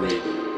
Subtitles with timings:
[0.00, 0.49] Radio.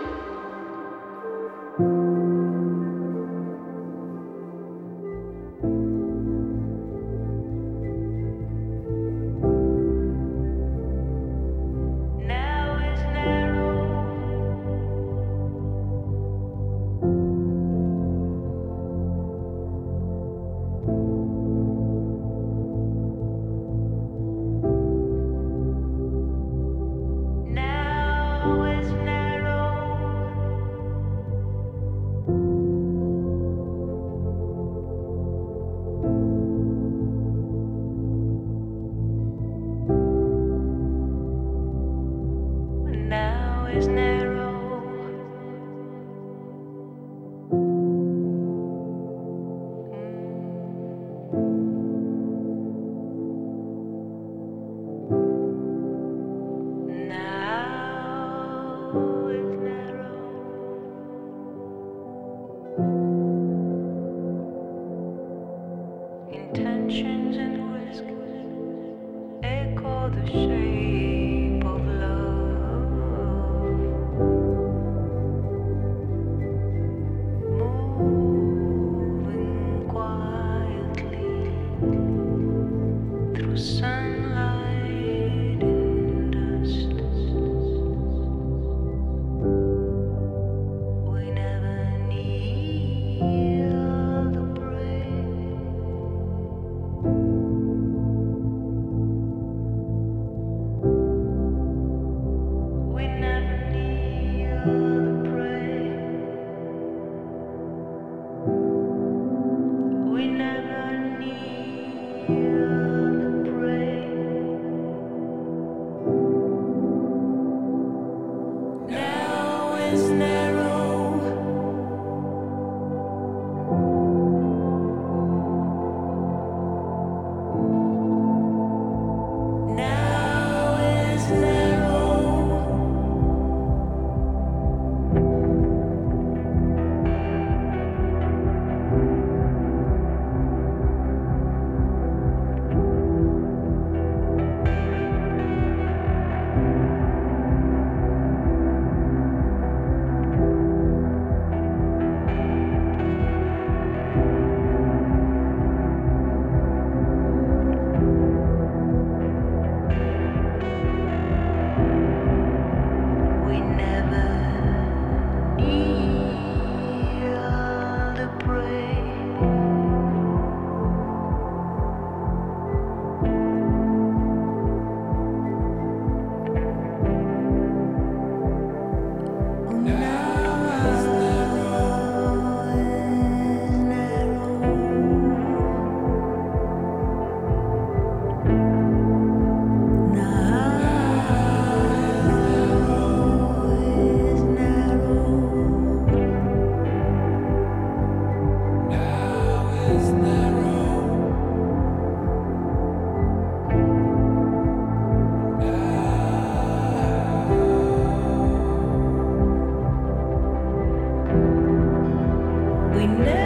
[213.03, 213.42] we never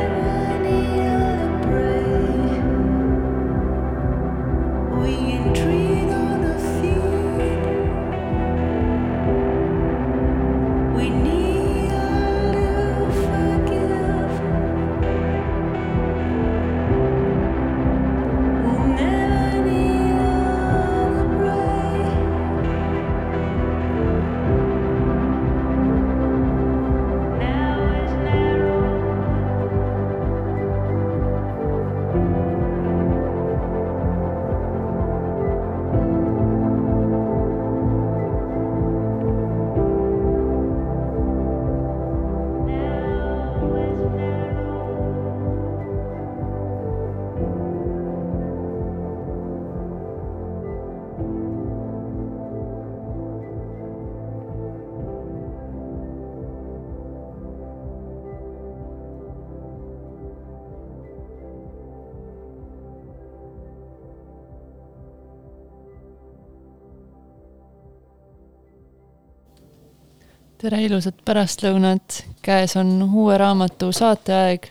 [70.66, 74.64] tere ilusat pärastlõunat, käes on uue raamatu saateaeg.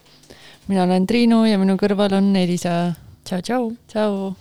[0.68, 2.92] mina olen Triinu ja minu kõrval on Elisa.
[3.24, 3.70] tšau, tšau.
[3.88, 4.36] tšau.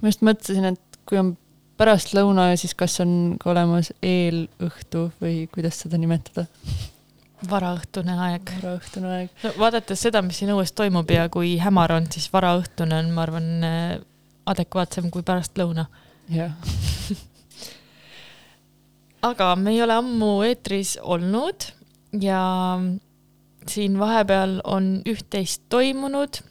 [0.00, 1.36] ma just mõtlesin, et kui on
[1.78, 6.48] pärastlõuna, siis kas on ka olemas eelõhtu või kuidas seda nimetada?
[7.48, 8.54] varaõhtune aeg.
[8.58, 9.56] varaõhtune aeg no,.
[9.58, 13.52] vaadates seda, mis siin õues toimub ja kui hämar on, siis varaõhtune on, ma arvan,
[14.50, 15.86] adekvaatsem kui pärastlõuna.
[16.26, 16.58] jah
[19.22, 21.68] aga me ei ole ammu eetris olnud
[22.20, 22.42] ja
[23.68, 26.42] siin vahepeal on üht-teist toimunud.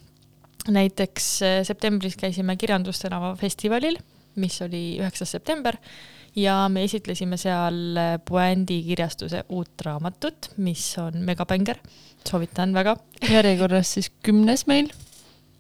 [0.70, 3.98] näiteks eh, septembris käisime Kirjandustänava festivalil,
[4.36, 5.78] mis oli üheksas september
[6.36, 11.82] ja me esitlesime seal eh, Puändi kirjastuse uut raamatut, mis on megabänger,
[12.30, 12.96] soovitan väga.
[13.30, 14.92] järjekorras siis kümnes meil.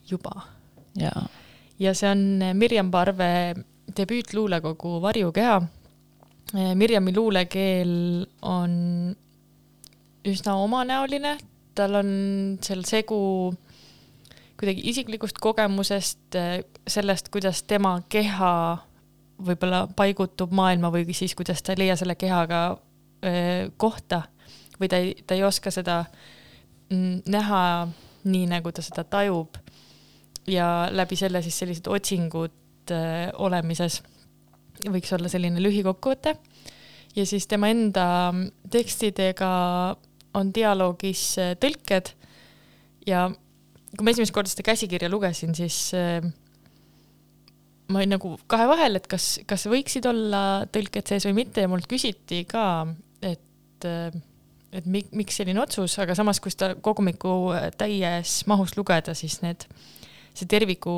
[0.09, 0.41] juba.
[1.79, 3.55] ja see on eh, Mirjam Parve
[3.97, 5.61] debüütluulekogu Varjukeha.
[6.51, 7.91] Mirjami luulekeel
[8.41, 8.71] on
[10.27, 11.37] üsna omanäoline,
[11.75, 12.09] tal on
[12.63, 13.19] seal segu
[14.59, 16.37] kuidagi isiklikust kogemusest,
[16.87, 18.51] sellest, kuidas tema keha
[19.41, 22.61] võib-olla paigutub maailma või siis kuidas ta ei leia selle kehaga
[23.25, 24.21] öö, kohta
[24.79, 26.03] või ta ei, ta ei oska seda
[26.91, 27.63] mm, näha
[28.23, 29.57] nii, nagu ta seda tajub.
[30.47, 32.93] ja läbi selle siis sellised otsingud
[33.37, 34.01] olemises
[34.89, 36.35] võiks olla selline lühikokkuvõte.
[37.15, 38.05] ja siis tema enda
[38.71, 39.51] tekstidega
[40.37, 42.13] on dialoogis äh, tõlked
[43.07, 43.27] ja
[43.91, 46.23] kui ma esimest korda seda käsikirja lugesin, siis äh,
[47.91, 51.71] ma olin nagu kahe vahel, et kas, kas võiksid olla tõlked sees või mitte ja
[51.71, 52.65] mult küsiti ka,
[53.19, 54.15] et, äh,
[54.71, 59.67] et mi, miks selline otsus, aga samas, kui seda kogumiku täies mahus lugeda, siis need,
[60.31, 60.95] see terviku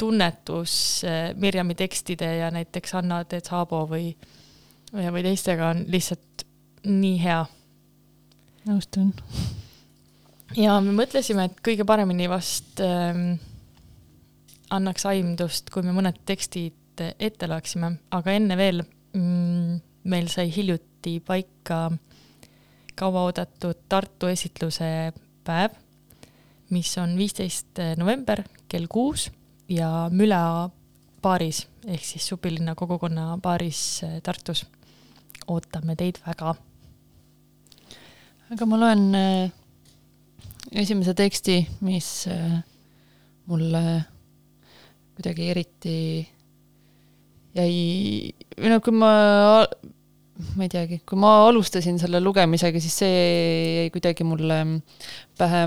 [0.00, 0.74] tunnetus
[1.36, 4.14] Mirjami tekstide ja näiteks Anna Tetsabo või,
[4.96, 6.44] või teistega on lihtsalt
[6.88, 7.40] nii hea.
[8.68, 9.12] Nõustun.
[10.56, 13.34] ja me mõtlesime, et kõige paremini vast ähm,
[14.70, 18.82] annaks aimdust, kui me mõned tekstid ette loeksime, aga enne veel
[19.16, 19.80] mm,
[20.12, 21.86] meil sai hiljuti paika
[23.00, 25.12] kauaoodatud Tartu esitluse
[25.44, 25.76] päev,
[26.70, 29.30] mis on viisteist november kell kuus
[29.70, 30.70] ja Müla
[31.22, 34.66] baaris ehk siis Supilinna kogukonna baaris Tartus.
[35.46, 36.54] ootame teid väga
[38.50, 39.50] aga ma loen äh,
[40.74, 42.58] esimese teksti, mis äh,
[43.50, 43.82] mulle
[45.14, 45.94] kuidagi eriti
[47.54, 47.76] jäi,
[48.56, 49.12] või noh, kui ma,
[50.56, 53.22] ma ei teagi, kui ma alustasin selle lugemisega, siis see
[53.84, 54.58] jäi kuidagi mulle
[55.38, 55.64] pähe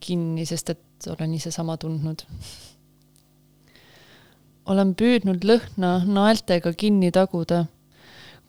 [0.00, 2.24] kinni, sest et olen ise sama tundnud.
[4.66, 7.66] Olen püüdnud lõhna naeltega kinni taguda.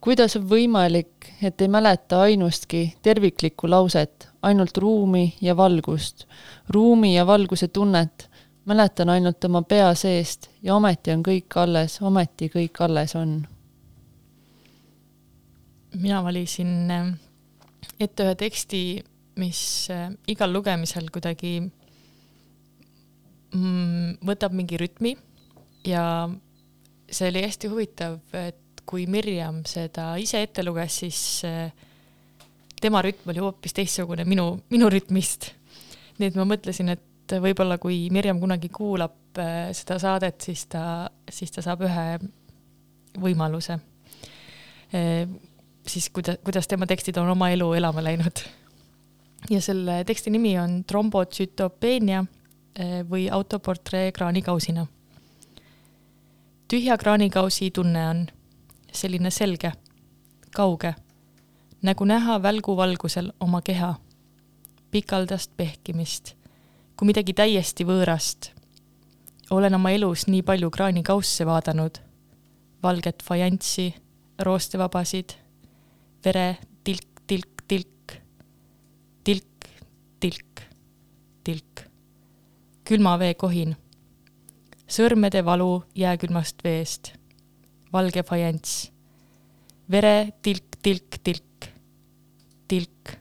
[0.02, 6.28] kuidas on võimalik, et ei mäleta ainustki terviklikku lauset, ainult ruumi ja valgust,
[6.70, 8.30] ruumi ja valguse tunnet,
[8.66, 13.48] mäletan ainult oma pea seest ja ometi on kõik alles, ometi kõik alles on.
[15.98, 17.14] mina valisin äh,
[18.00, 19.04] ette ühe teksti,
[19.36, 21.72] mis äh, igal lugemisel kuidagi
[23.54, 25.16] mm, võtab mingi rütmi
[25.86, 26.30] ja
[27.12, 31.72] see oli hästi huvitav, et kui Mirjam seda ise ette luges, siis eh,
[32.82, 35.52] tema rütm oli hoopis teistsugune minu, minu rütmist.
[36.18, 41.10] nii et ma mõtlesin, et võib-olla kui Mirjam kunagi kuulab eh, seda saadet, siis ta,
[41.30, 42.08] siis ta saab ühe
[43.20, 43.80] võimaluse.
[44.96, 45.28] Eh,
[45.88, 48.44] siis kuidas, kuidas tema tekstid on oma elu elama läinud.
[49.54, 52.26] ja selle teksti nimi on Trombotsütopeenia
[53.10, 54.84] või autoportree kraanikausina.
[56.68, 58.28] Tühja kraanikausi tunne on
[58.94, 59.72] selline selge,
[60.56, 60.94] kauge,
[61.82, 63.94] nagu näha välguvalgusel oma keha,
[64.92, 66.34] pikaldast pehkimist,
[66.98, 68.52] kui midagi täiesti võõrast.
[69.50, 72.00] olen oma elus nii palju kraanikausse vaadanud,
[72.84, 73.94] valget fajanssi,
[74.40, 75.34] roostevabasid,
[76.26, 78.18] vere tilk, tilk, tilk,
[79.24, 79.70] tilk,
[80.20, 80.62] tilk,
[81.44, 81.88] tilk,
[82.84, 83.76] külma vee kohin,
[84.88, 87.14] sõrmede valu jääkülmast veest
[87.94, 88.92] valge fajanss.
[89.92, 91.68] vere tilk, tilk, tilk,
[92.68, 93.12] tilk,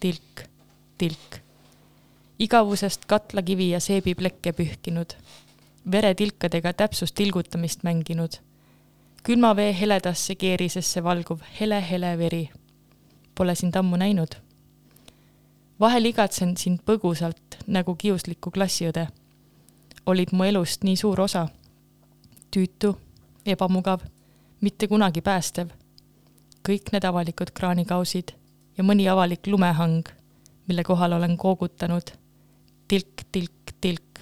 [0.00, 0.44] tilk,
[0.98, 1.40] tilk.
[2.38, 5.14] igavusest katlakivi ja seebiplekke pühkinud,
[5.90, 8.36] veretilkadega täpsust tilgutamist mänginud,
[9.22, 12.50] külma vee heledasse keerisesse valguv hele-hele veri.
[13.34, 14.36] Pole sind ammu näinud.
[15.80, 19.08] vahel igatsen sind põgusalt nagu kiuslikku klassiõde.
[20.06, 21.48] Olid mu elust nii suur osa.
[22.50, 22.96] tüütu
[23.46, 24.00] ebamugav,
[24.60, 25.68] mitte kunagi päästev.
[26.68, 28.32] kõik need avalikud kraanikausid
[28.78, 30.08] ja mõni avalik lumehang,
[30.68, 32.24] mille kohal olen koogutanud
[32.88, 34.18] tilk, tilk, tilk,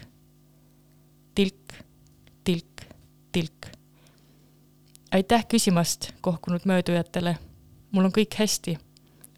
[1.35, 1.75] tilk,
[2.45, 2.87] tilk,
[3.33, 3.67] tilk.
[5.13, 7.37] aitäh küsimast kohkunud möödujatele.
[7.91, 8.79] mul on kõik hästi.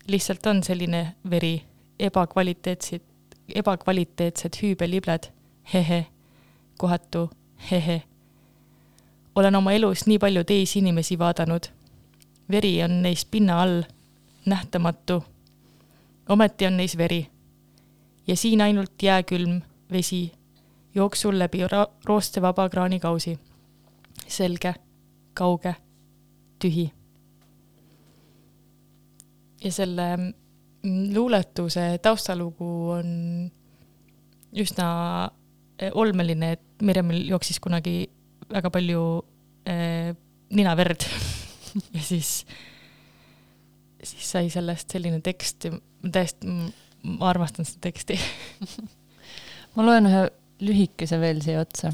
[0.07, 1.63] lihtsalt on selline veri,
[1.99, 3.03] ebakvaliteetsid,
[3.55, 5.31] ebakvaliteetsed hüübelibled,
[5.73, 6.07] hehe,
[6.78, 7.31] kohatu,
[7.71, 8.02] hehe.
[9.35, 11.64] olen oma elus nii palju teisi inimesi vaadanud.
[12.50, 13.83] veri on neis pinna all,
[14.47, 15.25] nähtamatu.
[16.28, 17.26] ometi on neis veri.
[18.26, 19.61] ja siin ainult jääkülm
[19.93, 20.33] vesi
[20.95, 21.59] jooksul läbi
[22.04, 23.38] roostevaba kraanikausi.
[24.28, 24.75] selge,
[25.35, 25.75] kauge,
[26.59, 26.93] tühi.
[29.64, 33.50] ja selle mm, luuletuse taustalugu on
[34.52, 35.31] üsna
[35.95, 38.04] olmeline, et Mirjamil jooksis kunagi
[38.50, 39.02] väga palju
[39.69, 40.14] äh,
[40.54, 41.07] ninaverd
[41.97, 42.45] ja siis,
[44.02, 45.75] siis sai sellest selline tekst ja
[46.12, 46.47] täiesti,
[47.04, 48.19] ma armastan seda teksti
[49.75, 50.25] ma loen ühe
[50.64, 51.93] lühikese veel siia otsa.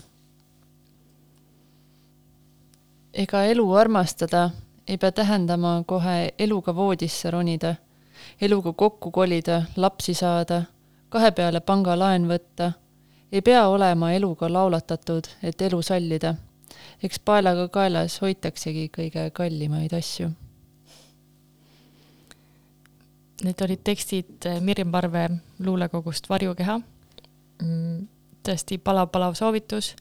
[3.14, 4.50] ega elu armastada
[4.90, 7.74] ei pea tähendama kohe eluga voodisse ronida,
[8.40, 10.62] eluga kokku kolida, lapsi saada,
[11.08, 12.72] kahe peale pangalaen võtta.
[13.32, 16.34] Ei pea olema eluga laulatatud, et elu sallida.
[17.02, 20.28] eks paelaga kaelas hoitaksegi kõige kallimaid asju.
[23.44, 25.28] Need olid tekstid eh, Mirjam Parve
[25.64, 26.76] luulekogust Varjukeha.
[27.62, 28.02] Mm,
[28.44, 29.94] tõesti palav-palav soovitus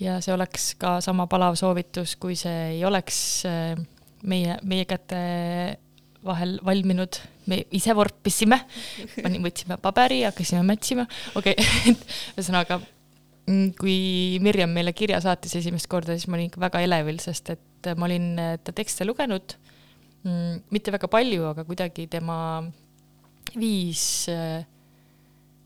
[0.00, 3.76] ja see oleks ka sama palav soovitus, kui see ei oleks eh,
[4.24, 5.20] meie, meie käte
[6.24, 8.60] vahel valminud, me ise vorpisime,
[9.24, 11.96] pani, võtsime paberi, hakkasime mätsima, okei okay.
[12.34, 12.80] ühesõnaga,
[13.46, 13.98] mm, kui
[14.44, 18.08] Mirjam meile kirja saatis esimest korda, siis ma olin ikka väga elevil, sest et ma
[18.08, 18.32] olin
[18.64, 19.56] ta tekste lugenud,
[20.72, 22.38] mitte väga palju, aga kuidagi tema
[23.60, 24.64] viis äh,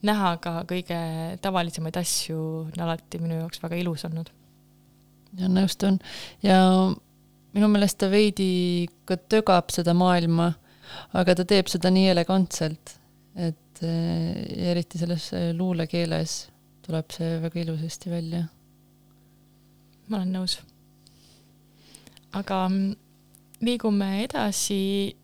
[0.07, 0.99] näha ka kõige
[1.43, 2.39] tavalisemaid asju
[2.69, 4.31] on alati minu jaoks väga ilus olnud.
[5.39, 5.99] ja nõustun
[6.43, 6.59] ja
[7.57, 10.51] minu meelest ta veidi ka tögab seda maailma,
[11.17, 12.95] aga ta teeb seda nii elegantselt,
[13.39, 16.39] et eh, eriti selles eh, luulekeeles
[16.85, 18.47] tuleb see väga ilusasti välja.
[20.09, 20.59] ma olen nõus.
[22.33, 22.95] aga mm,
[23.65, 25.15] liigume edasi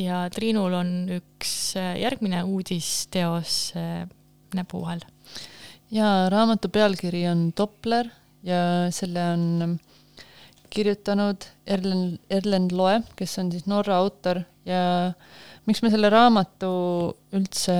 [0.00, 3.72] ja Triinul on üks eh, järgmine uudisteos
[4.56, 5.04] näpu vahel.
[5.92, 8.08] jaa, raamatu pealkiri on Doppler
[8.42, 9.78] ja selle on
[10.70, 14.82] kirjutanud Erlen, Erlen Loe, kes on siis Norra autor ja
[15.66, 16.70] miks ma selle raamatu
[17.36, 17.76] üldse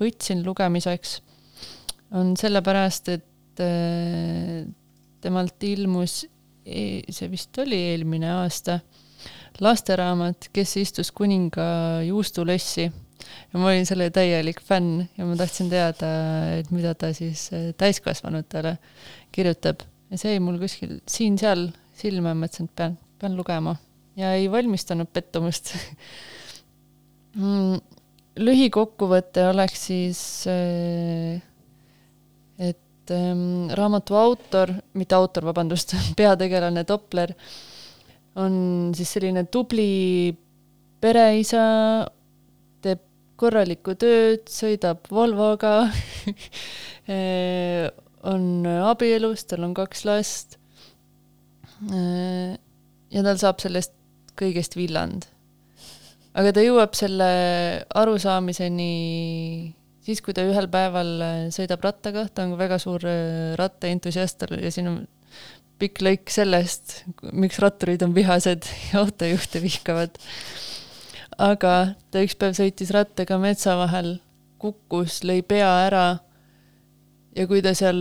[0.00, 1.20] võtsin lugemiseks,
[2.16, 4.66] on sellepärast, et äh,
[5.24, 6.24] temalt ilmus,
[6.66, 8.80] e-, see vist oli eelmine aasta,
[9.62, 12.90] lasteraamat Kes istus kuninga juustulessi.
[13.50, 16.10] Ja ma olin selle täielik fänn ja ma tahtsin teada,
[16.58, 18.76] et mida ta siis äh, täiskasvanutele
[19.34, 19.80] kirjutab.
[20.12, 23.76] Ja see jäi mul kuskil siin-seal silma ja mõtlesin, et pean, pean lugema.
[24.16, 25.74] Ja ei valmistanud pettumust.
[27.36, 27.82] Mm,
[28.40, 31.36] lühikokkuvõte oleks siis, äh,
[32.56, 37.34] et ähm, raamatu autor, mitte autor, vabandust, peategelane Doppler
[38.40, 38.56] on
[38.96, 40.32] siis selline tubli
[41.04, 41.60] pereisa,
[42.80, 43.04] teeb
[43.36, 45.74] korralikku tööd, sõidab Volvoga
[47.12, 47.84] äh,
[48.24, 50.56] on abielus, tal on kaks last
[51.86, 53.92] ja tal saab sellest
[54.36, 55.26] kõigest villand.
[56.36, 57.28] aga ta jõuab selle
[57.94, 58.92] arusaamiseni
[60.06, 64.72] siis, kui ta ühel päeval äh, sõidab rattaga, ta on väga suur äh, rattaentusiast ja
[64.74, 64.98] siin on
[65.80, 67.02] pikk lõik sellest,
[67.36, 70.16] miks ratturid on vihased ja autojuhte vihkavad.
[71.36, 71.72] aga
[72.10, 74.16] ta üks päev sõitis rattaga metsa vahel,
[74.62, 76.06] kukkus, lõi pea ära
[77.36, 77.98] ja kui ta seal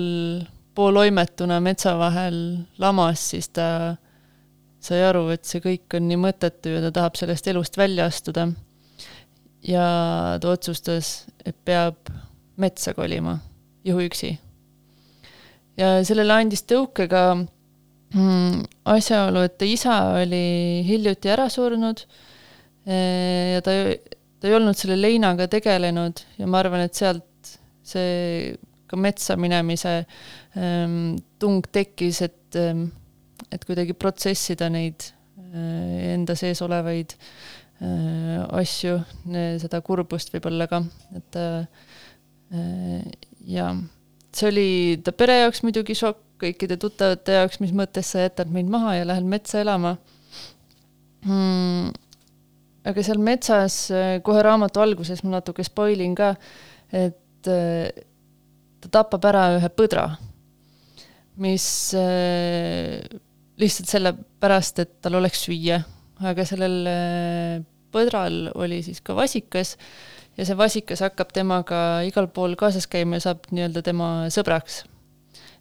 [0.76, 2.38] pooloimetuna metsa vahel
[2.82, 3.68] lamas, siis ta
[4.86, 8.50] sai aru, et see kõik on nii mõttetu ja ta tahab sellest elust välja astuda.
[9.66, 9.86] ja
[10.42, 12.12] ta otsustas, et peab
[12.62, 13.40] metsa kolima,
[13.86, 14.38] juhuüksi.
[15.78, 22.06] ja sellele andis tõuke ka mm, asjaolu, et ta isa oli hiljuti ära surnud
[22.86, 23.74] ja ta,
[24.40, 28.54] ta ei olnud selle leinaga tegelenud ja ma arvan, et sealt see
[28.86, 30.04] ka metsa minemise
[30.56, 32.86] tung tekkis, et ähm,,
[33.52, 35.10] et kuidagi protsessida neid
[35.40, 39.00] äh, enda sees olevaid äh, asju,
[39.62, 40.82] seda kurbust võib-olla ka,
[41.18, 41.90] et äh,
[43.50, 43.72] ja
[44.36, 44.70] see oli
[45.04, 49.06] ta pere jaoks muidugi šokk, kõikide tuttavate jaoks, mis mõttes sa jätad meid maha ja
[49.08, 49.94] lähed metsa elama
[51.24, 51.94] mm,.
[52.92, 53.78] aga seal metsas
[54.28, 56.34] kohe raamatu alguses ma natuke spoilin ka,
[56.92, 60.10] et ta tapab ära ühe põdra,
[61.42, 63.04] mis äh,
[63.60, 65.82] lihtsalt sellepärast, et tal oleks süüa,
[66.24, 67.56] aga sellel äh,
[67.96, 69.76] põdral oli siis ka vasikas
[70.36, 74.84] ja see vasikas hakkab temaga igal pool kaasas käima ja saab nii-öelda tema sõbraks.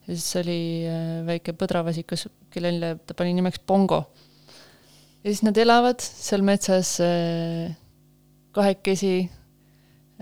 [0.07, 4.05] ja siis oli äh, väike põdravasikas, kellele ta pani nimeks Bongo.
[5.23, 6.97] ja siis nad elavad seal metsas
[8.55, 9.15] kahekesi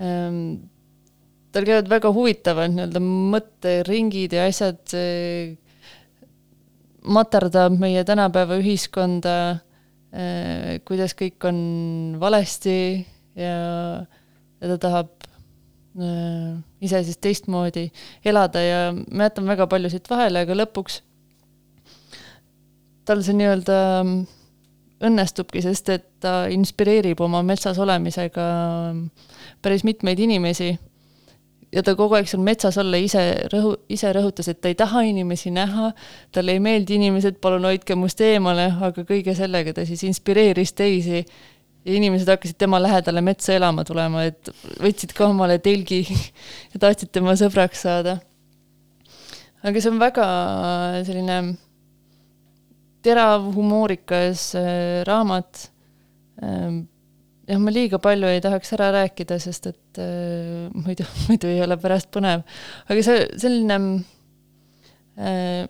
[0.01, 0.72] ähm,
[1.53, 4.81] tal käivad väga huvitavad nii-öelda mõtteringid ja asjad,
[7.03, 9.35] materdab meie tänapäeva ühiskonda,
[10.87, 11.59] kuidas kõik on
[12.21, 12.77] valesti
[13.37, 13.55] ja,
[14.61, 15.25] ja ta tahab
[15.97, 17.87] äh, ise siis teistmoodi
[18.25, 21.01] elada ja ma jätan väga palju siit vahele, aga lõpuks
[23.09, 23.77] tal see nii-öelda
[25.03, 28.45] õnnestubki, sest et ta inspireerib oma metsas olemisega
[29.65, 30.71] päris mitmeid inimesi
[31.73, 35.03] ja ta kogu aeg seal metsas olla ise rõhu-, ise rõhutas, et ta ei taha
[35.09, 35.91] inimesi näha,
[36.35, 41.23] talle ei meeldi inimesed, palun hoidke must eemale, aga kõige sellega ta siis inspireeris teisi
[41.23, 44.53] ja inimesed hakkasid tema lähedale metsa elama tulema, et
[44.83, 46.03] võtsid ka omale telgi
[46.73, 48.19] ja tahtsid tema sõbraks saada.
[49.63, 50.25] aga see on väga
[51.07, 51.37] selline
[53.03, 55.67] terav, humoorikas äh, raamat
[56.43, 56.83] ähm,
[57.47, 61.77] jah, ma liiga palju ei tahaks ära rääkida, sest et äh, muidu, muidu ei ole
[61.81, 62.45] pärast põnev.
[62.87, 63.79] aga see, selline
[65.19, 65.65] äh,,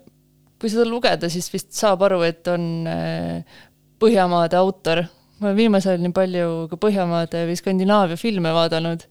[0.60, 3.62] kui seda lugeda, siis vist saab aru, et on äh,
[4.04, 5.04] Põhjamaade autor.
[5.38, 9.04] ma olen viimasel ajal nii palju ka Põhjamaade või Skandinaavia filme vaadanud,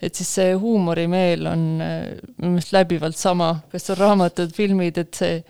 [0.00, 2.00] et siis see huumorimeel on äh,
[2.38, 5.40] minu meelest läbivalt sama, kas on raamatud, filmid, et see,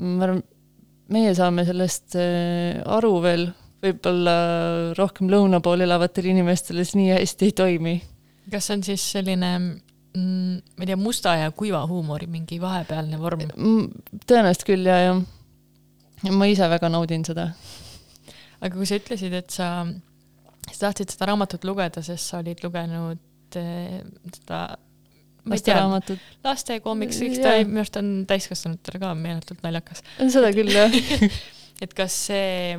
[0.00, 0.42] ma arvan,
[1.14, 3.48] meie saame sellest äh, aru veel
[3.84, 4.34] võib-olla
[4.98, 7.94] rohkem lõuna pool elavatel inimestel see nii hästi ei toimi.
[8.52, 13.20] kas see on siis selline mm, ma ei tea, musta ja kuiva huumori mingi vahepealne
[13.20, 13.44] vorm?
[14.24, 15.14] tõenäoliselt küll ja,
[16.24, 17.50] ja ma ise väga naudin seda.
[18.60, 19.70] aga kui sa ütlesid, et sa,
[20.70, 24.00] sa tahtsid seda raamatut lugeda, sest sa olid lugenud eh,
[24.38, 24.66] seda
[25.50, 26.22] lasteraamatut.
[26.44, 30.04] laste koomiksiks, ta minu arust on täiskasvanutele ka meeletult naljakas.
[30.20, 30.94] seda küll, jah
[31.84, 32.78] et kas see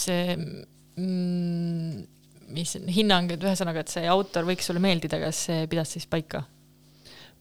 [0.00, 2.04] see mm,
[2.54, 6.44] mis hinnang, et ühesõnaga, et see autor võiks sulle meeldida, kas see pidas siis paika?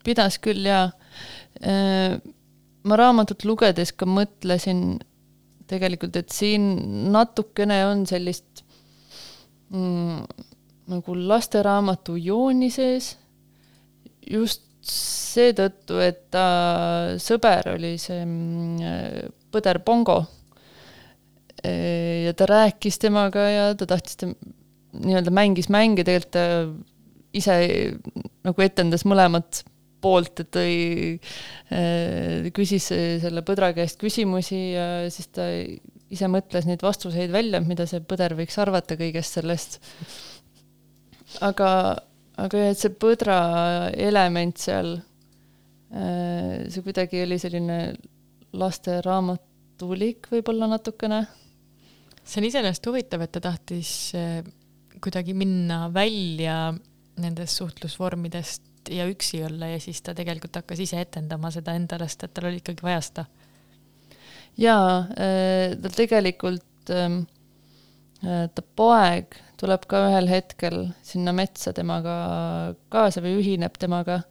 [0.08, 0.86] pidas küll jaa.
[1.68, 2.16] Äh,
[2.88, 5.02] ma raamatut lugedes ka mõtlesin
[5.68, 6.68] tegelikult, et siin
[7.12, 8.64] natukene on sellist
[9.74, 10.22] mm,
[10.94, 13.18] nagu lasteraamatu jooni sees,
[14.24, 16.48] just seetõttu, et ta
[17.20, 20.22] sõber oli see mm, põder Bongo
[21.64, 24.38] ja ta rääkis temaga ja ta tahtis tem-,
[24.94, 26.46] nii-öelda mängis mänge, tegelikult ta
[27.38, 27.58] ise
[28.46, 29.64] nagu etendas mõlemat
[30.02, 30.74] poolt, et tõi,
[32.56, 32.90] küsis
[33.24, 35.48] selle põdra käest küsimusi ja siis ta
[36.14, 39.80] ise mõtles neid vastuseid välja, mida see põder võiks arvata kõigest sellest.
[41.44, 41.70] aga,
[42.40, 43.40] aga et see põdra
[43.92, 44.96] element seal,
[45.90, 47.82] see kuidagi oli selline
[48.58, 51.26] lasteraamatulik võib-olla natukene
[52.28, 54.42] see on iseenesest huvitav, et ta tahtis eh,
[55.04, 56.74] kuidagi minna välja
[57.22, 62.28] nendest suhtlusvormidest ja üksi olla ja siis ta tegelikult hakkas ise etendama seda endale, sest
[62.28, 63.26] et tal oli ikkagi vaja seda.
[64.58, 67.20] jaa, eh, ta tegelikult, ehm,
[68.24, 72.18] eh, ta poeg tuleb ka ühel hetkel sinna metsa temaga
[72.94, 74.22] kaasa või ühineb temaga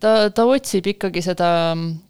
[0.00, 1.50] ta, ta otsib ikkagi seda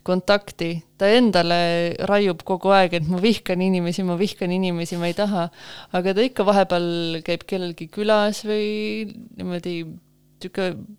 [0.06, 1.60] kontakti, ta endale
[2.08, 5.48] raiub kogu aeg, et ma vihkan inimesi, ma vihkan inimesi, ma ei taha,
[5.96, 10.98] aga ta ikka vahepeal käib kellelgi külas või niimoodi niisugune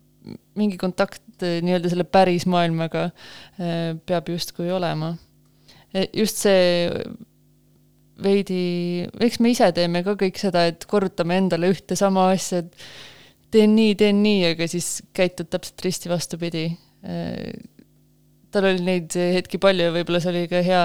[0.54, 3.08] mingi kontakt nii-öelda selle päris maailmaga
[3.58, 5.16] eh, peab justkui olema.
[5.90, 6.86] Eh, just see
[8.22, 12.76] veidi, eks me ise teeme ka kõik seda, et korrutame endale ühte sama asja, et
[13.52, 16.66] teen nii, teen nii, aga siis käitud täpselt risti vastupidi.
[18.52, 20.82] tal oli neid hetki palju ja võib-olla see oli ka hea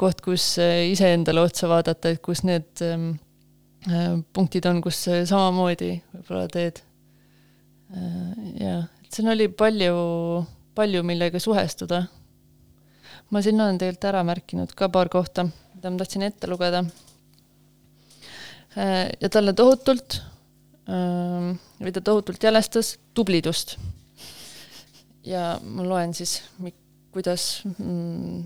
[0.00, 3.10] koht, kus iseendale otsa vaadata, et kus need ähm,
[3.90, 6.80] äh, punktid on, kus samamoodi võib-olla teed.
[7.90, 9.94] Äh, jah, et siin oli palju,
[10.78, 12.04] palju, millega suhestuda.
[13.30, 15.44] ma sinna olen tegelikult ära märkinud ka paar kohta,
[15.74, 16.84] mida ma tahtsin ette lugeda.
[18.78, 20.20] Äh, ja talle tohutult
[20.90, 23.76] või ta tohutult jälestas tublidust.
[25.24, 26.40] ja ma loen siis,
[27.12, 28.44] kuidas mm,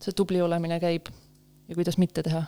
[0.00, 1.06] see tubli olemine käib.
[1.68, 2.42] ja kuidas mitte teha.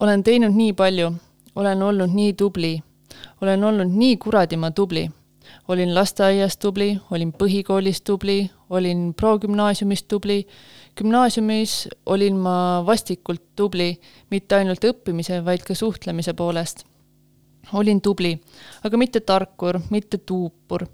[0.00, 1.12] olen teinud nii palju,
[1.56, 2.82] olen olnud nii tubli,
[3.40, 5.10] olen olnud nii kuradima tubli.
[5.68, 10.46] olin lasteaias tubli, olin põhikoolis tubli, olin progümnaasiumis tubli,
[10.96, 16.84] gümnaasiumis olin ma vastikult tubli, mitte ainult õppimise, vaid ka suhtlemise poolest.
[17.72, 18.34] Olin tubli,
[18.84, 20.86] aga mitte tarkur, mitte tuupur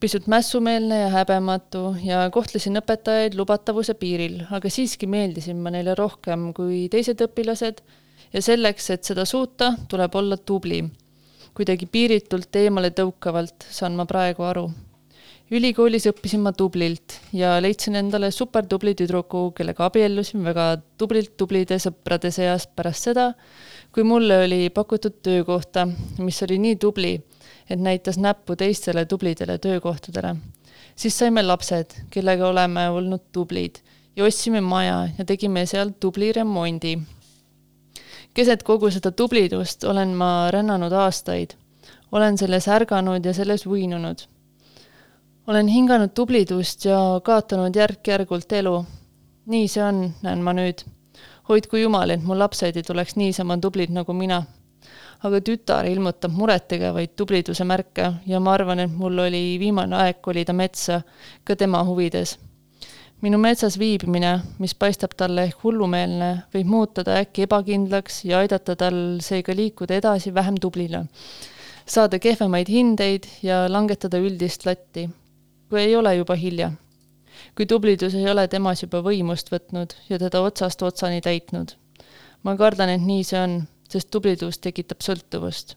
[0.00, 6.52] pisut mässumeelne ja häbematu ja kohtlesin õpetajaid lubatavuse piiril, aga siiski meeldisin ma neile rohkem
[6.54, 7.82] kui teised õpilased
[8.32, 10.84] ja selleks, et seda suuta, tuleb olla tubli.
[11.58, 14.68] kuidagi piiritult eemale tõukavalt, saan ma praegu aru.
[15.50, 22.30] Ülikoolis õppisin ma tublilt ja leidsin endale supertubli tüdruku, kellega abiellusin väga tublilt tublide sõprade
[22.34, 23.32] seas pärast seda,
[23.92, 27.16] kui mulle oli pakutud töökohta, mis oli nii tubli
[27.70, 30.36] et näitas näppu teistele tublidele töökohtadele.
[30.96, 33.76] siis saime lapsed, kellega oleme olnud tublid
[34.16, 36.98] ja ostsime maja ja tegime seal tubli remondi.
[38.34, 41.50] keset kogu seda tublidust olen ma rännanud aastaid.
[42.12, 44.18] olen selles ärganud ja selles uinunud.
[45.48, 48.84] Olen hinganud tublidust ja kaotanud järk-järgult elu.
[49.46, 50.84] nii see on, näen ma nüüd.
[51.48, 54.42] hoidku jumal, et mu lapsed ei tuleks niisama tublid nagu mina
[55.26, 60.54] aga tütar ilmutab murettegevaid tubliduse märke ja ma arvan, et mul oli viimane aeg kolida
[60.54, 61.00] metsa
[61.44, 62.38] ka tema huvides.
[63.20, 68.76] minu metsas viibimine, mis paistab talle ehk hullumeelne, võib muuta ta äkki ebakindlaks ja aidata
[68.76, 71.04] tal seega liikuda edasi vähem tublina,
[71.86, 75.08] saada kehvemaid hindeid ja langetada üldist latti,
[75.68, 76.72] kui ei ole juba hilja
[77.56, 81.74] kui tublidus ei ole temas juba võimust võtnud ja teda otsast otsani täitnud.
[82.42, 85.76] ma kardan, et nii see on sest tublidus tekitab sõltuvust.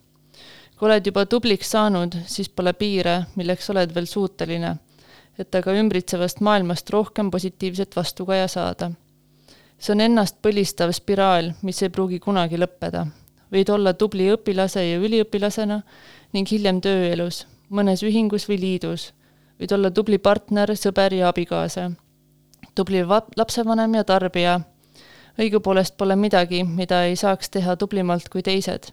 [0.78, 4.76] kui oled juba tubliks saanud, siis pole piire, milleks oled veel suuteline,
[5.38, 8.92] et aga ümbritsevast maailmast rohkem positiivset vastukaja saada.
[9.80, 13.08] see on ennast põlistav spiraal, mis ei pruugi kunagi lõppeda.
[13.52, 15.82] võid olla tubli õpilase ja üliõpilasena
[16.34, 19.14] ning hiljem tööelus, mõnes ühingus või liidus.
[19.62, 21.92] Võid olla tubli partner, sõber ja abikaasa.
[22.76, 23.04] tubli
[23.38, 24.60] lapsevanem ja tarbija
[25.40, 28.92] õigupoolest pole midagi, mida ei saaks teha tublimalt kui teised.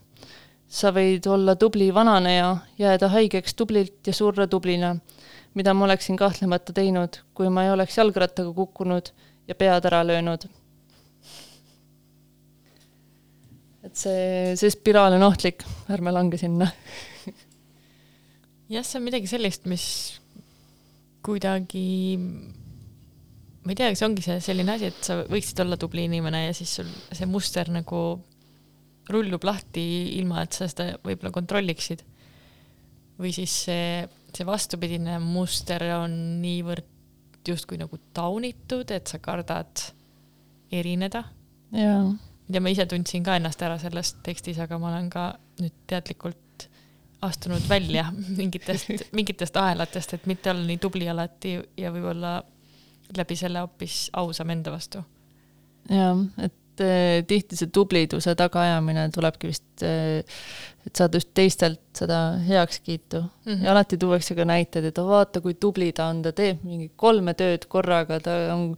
[0.69, 4.97] sa võid olla tubli vananeja, jääda haigeks tublilt ja surra tublina,
[5.55, 9.09] mida ma oleksin kahtlemata teinud, kui ma ei oleks jalgrattaga kukkunud
[9.49, 10.45] ja pead ära löönud.
[13.83, 16.69] et see, see spiraal on ohtlik, ärme lange sinna
[18.69, 20.19] jah, see on midagi sellist, mis
[21.29, 21.87] kuidagi
[23.69, 26.55] ma ei tea, see ongi see selline asi, et sa võiksid olla tubli inimene ja
[26.57, 28.01] siis sul see muster nagu
[29.13, 29.85] rullub lahti,
[30.17, 32.05] ilma et sa seda võib-olla kontrolliksid.
[33.19, 39.85] või siis see, see vastupidine muster on niivõrd justkui nagu taunitud, et sa kardad
[40.73, 41.25] erineda.
[42.49, 46.41] ja ma ise tundsin ka ennast ära selles tekstis, aga ma olen ka nüüd teadlikult
[47.21, 52.39] astunud välja mingitest, mingitest ahelatest, et mitte olla nii tubli alati ja võib-olla
[53.17, 55.03] läbi selle hoopis ausam enda vastu.
[55.91, 60.23] jah, et eh, tihti see tubliduse tagaajamine tulebki vist eh,,
[60.87, 63.65] et saada just teistelt seda heakskiitu mm -hmm.
[63.65, 66.91] ja alati tuuakse ka näiteid, et oh, vaata, kui tubli ta on, ta teeb mingi
[66.97, 68.75] kolme tööd korraga, ta on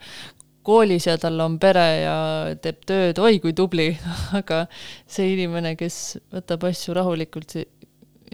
[0.63, 2.17] koolis ja tal on pere ja
[2.63, 3.91] teeb tööd, oi kui tubli
[4.41, 4.67] aga
[5.07, 7.57] see inimene, kes võtab asju rahulikult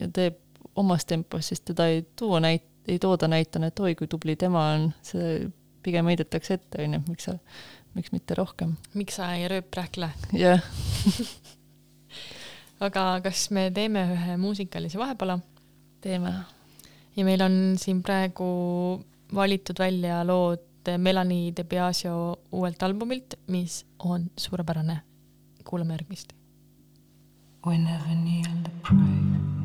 [0.00, 0.40] ja teeb
[0.76, 4.68] omas tempos, siis teda ei too näit-, ei tooda näitena, et oi kui tubli tema
[4.74, 5.48] on, see
[5.82, 7.36] pigem heidetakse ette, on ju, miks sa,
[7.94, 8.76] miks mitte rohkem.
[8.94, 10.10] miks sa ei rööprähkle?
[10.36, 10.62] jah
[12.86, 15.38] aga kas me teeme ühe muusikalise vahepala?
[16.04, 16.32] teeme.
[17.16, 18.48] ja meil on siin praegu
[19.34, 20.64] valitud välja lood
[20.98, 25.00] Melanie De Biasio uuelt albumilt, mis on suurepärane.
[25.64, 26.32] kuulame järgmist.
[27.66, 29.55] Whenever kneel to pray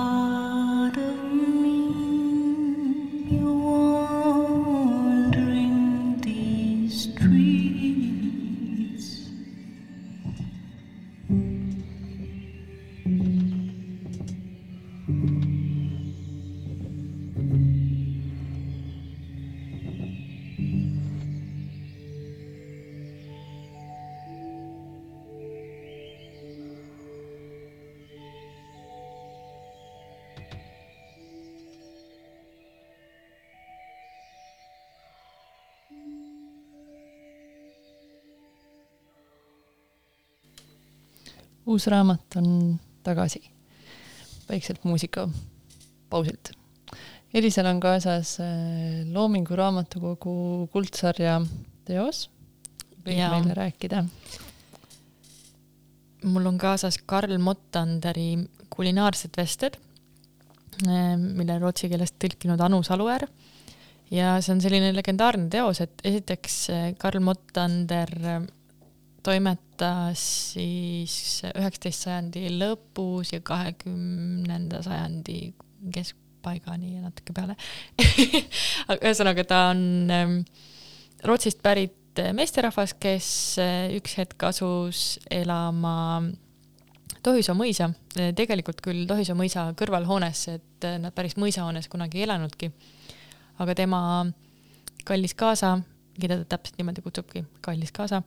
[0.00, 0.39] Allah.
[41.70, 43.42] Uus raamat on tagasi
[44.50, 46.52] väikselt muusikapausilt.
[47.34, 51.36] Elisel on kaasas äh, Loomingu Raamatukogu kuldsarja
[51.86, 52.24] teos,
[53.04, 53.30] võib Jaa.
[53.36, 54.02] meile rääkida.
[56.24, 58.34] mul on kaasas Karl Mottanderi
[58.70, 59.78] kulinaarsed vested,
[60.82, 63.26] mille rootsi keelest tõlkinud Anu Saluäär.
[64.10, 68.10] ja see on selline legendaarne teos, et esiteks eh, Karl Mottander
[69.26, 70.22] toimetas
[70.54, 71.14] siis
[71.50, 75.38] üheksateist sajandi lõpus ja kahekümnenda sajandi
[75.94, 77.56] keskpaigani ja natuke peale
[78.90, 79.82] aga ühesõnaga, ta on
[80.14, 80.36] ähm,
[81.24, 83.30] Rootsist pärit äh, meesterahvas, kes
[83.60, 86.22] äh, üks hetk asus elama
[87.20, 92.70] Tohisoo mõisa, tegelikult küll Tohisoo mõisa kõrvalhoonesse, et äh, nad päris mõisahoones kunagi ei elanudki.
[93.60, 94.00] aga tema
[95.04, 95.74] kallis kaasa,
[96.20, 98.22] keda ta täpselt niimoodi kutsubki, kallis kaasa,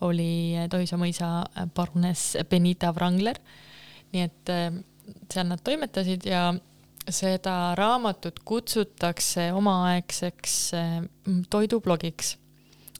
[0.00, 3.38] oli Tohisoo mõisa paruness Benita Wrangler.
[4.12, 4.70] nii et äh,
[5.32, 6.54] seal nad toimetasid ja
[7.10, 11.02] seda raamatut kutsutakse omaaegseks äh,
[11.50, 12.36] toidublogiks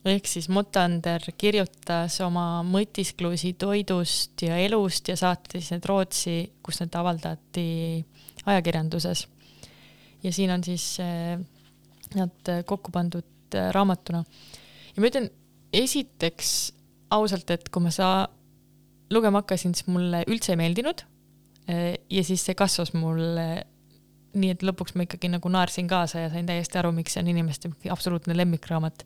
[0.04, 6.96] ehk siis Motander kirjutas oma mõtisklusi toidust ja elust ja saatis need Rootsi, kus need
[7.00, 7.68] avaldati
[8.44, 9.26] ajakirjanduses.
[10.22, 11.38] ja siin on siis eh,
[12.14, 14.24] nad kokku pandud raamatuna.
[14.96, 15.30] ja ma ütlen
[15.72, 16.72] esiteks
[17.14, 18.26] ausalt, et kui ma seda
[19.14, 21.04] lugema hakkasin, siis mulle üldse ei meeldinud.
[21.64, 23.22] Ja siis see kasvas mul
[24.38, 27.30] nii, et lõpuks ma ikkagi nagu naersin kaasa ja sain täiesti aru, miks see on
[27.30, 29.04] inimeste absoluutne lemmikraamat.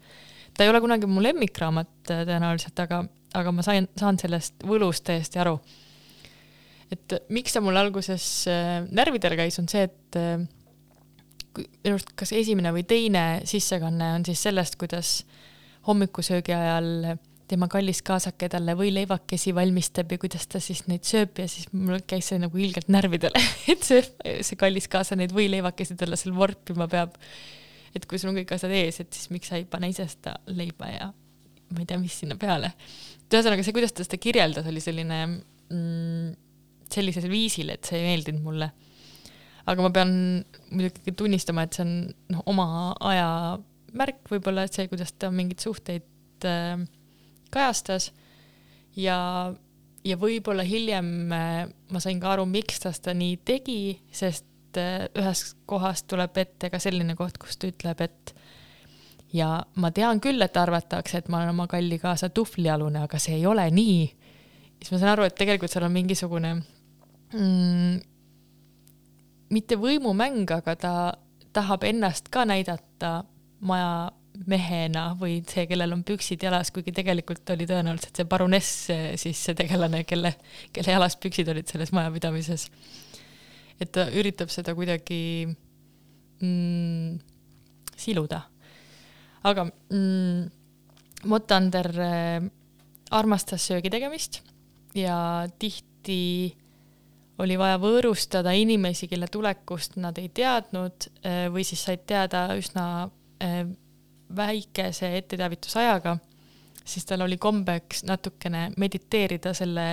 [0.56, 3.02] ta ei ole kunagi mu lemmikraamat äh, tõenäoliselt, aga,
[3.38, 5.58] aga ma sain, saan sellest võlust täiesti aru.
[6.92, 10.38] et miks ta mul alguses äh, närvidele käis, on see, et äh,
[11.58, 15.22] minu arust kas esimene või teine sissekanne on siis sellest, kuidas
[15.86, 17.18] hommikusöögi ajal
[17.48, 22.02] tema kallis kaasake talle võileivakesi valmistab ja kuidas ta siis neid sööb ja siis mul
[22.08, 24.02] käis see nagu ilgelt närvidele, et see,
[24.44, 27.16] see kallis kaasa neid võileivakesi talle seal vorpima peab.
[27.96, 30.36] et kui sul on kõik asjad ees, et siis miks sa ei pane ise seda
[30.52, 31.08] leiba ja
[31.72, 32.72] ma ei tea, mis sinna peale.
[33.24, 36.36] et ühesõnaga see, kuidas ta seda kirjeldas, oli selline mm,
[36.92, 38.70] sellisel viisil, et see ei meeldinud mulle.
[39.68, 40.12] aga ma pean
[40.72, 41.96] muidugi tunnistama, et see on
[42.34, 42.68] noh, oma
[43.10, 43.28] aja
[43.98, 46.80] märk võib-olla, et see, kuidas ta mingeid suhteid äh,
[47.54, 48.10] kajastas
[48.96, 49.18] ja,
[50.04, 53.80] ja võib-olla hiljem äh, ma sain ka aru, miks ta seda nii tegi,
[54.10, 58.34] sest äh, ühes kohas tuleb ette ka selline koht, kus ta ütleb, et
[59.32, 63.38] ja ma tean küll, et arvatakse, et ma olen oma kalli kaasa tuhvlialune, aga see
[63.38, 64.04] ei ole nii.
[64.78, 66.54] siis ma saan aru, et tegelikult seal on mingisugune
[67.32, 67.98] mm,
[69.54, 70.94] mitte võimumäng, aga ta
[71.52, 73.22] tahab ennast ka näidata
[73.60, 74.10] maja
[74.46, 79.56] mehena või see, kellel on püksid jalas, kuigi tegelikult oli tõenäoliselt see paruness siis see
[79.58, 80.34] tegelane, kelle,
[80.72, 82.68] kelle jalas püksid olid selles majapidamises.
[83.80, 85.48] et ta üritab seda kuidagi
[86.42, 87.18] mm,
[87.96, 88.42] siluda.
[89.42, 90.46] aga mm,
[91.26, 92.44] Motander äh,
[93.10, 94.42] armastas söögi tegemist
[94.94, 96.54] ja tihti
[97.38, 103.08] oli vaja võõrustada inimesi, kelle tulekust nad ei teadnud äh, või siis said teada üsna
[104.36, 106.16] väikese etteteavitusajaga,
[106.84, 109.88] siis tal oli kombeks natukene mediteerida selle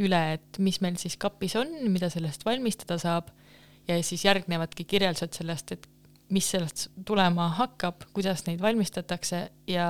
[0.00, 3.30] üle, et mis meil siis kapis on, mida sellest valmistada saab.
[3.88, 5.86] Ja siis järgnevadki kirjeldused sellest, et
[6.30, 9.88] mis sellest tulema hakkab, kuidas neid valmistatakse ja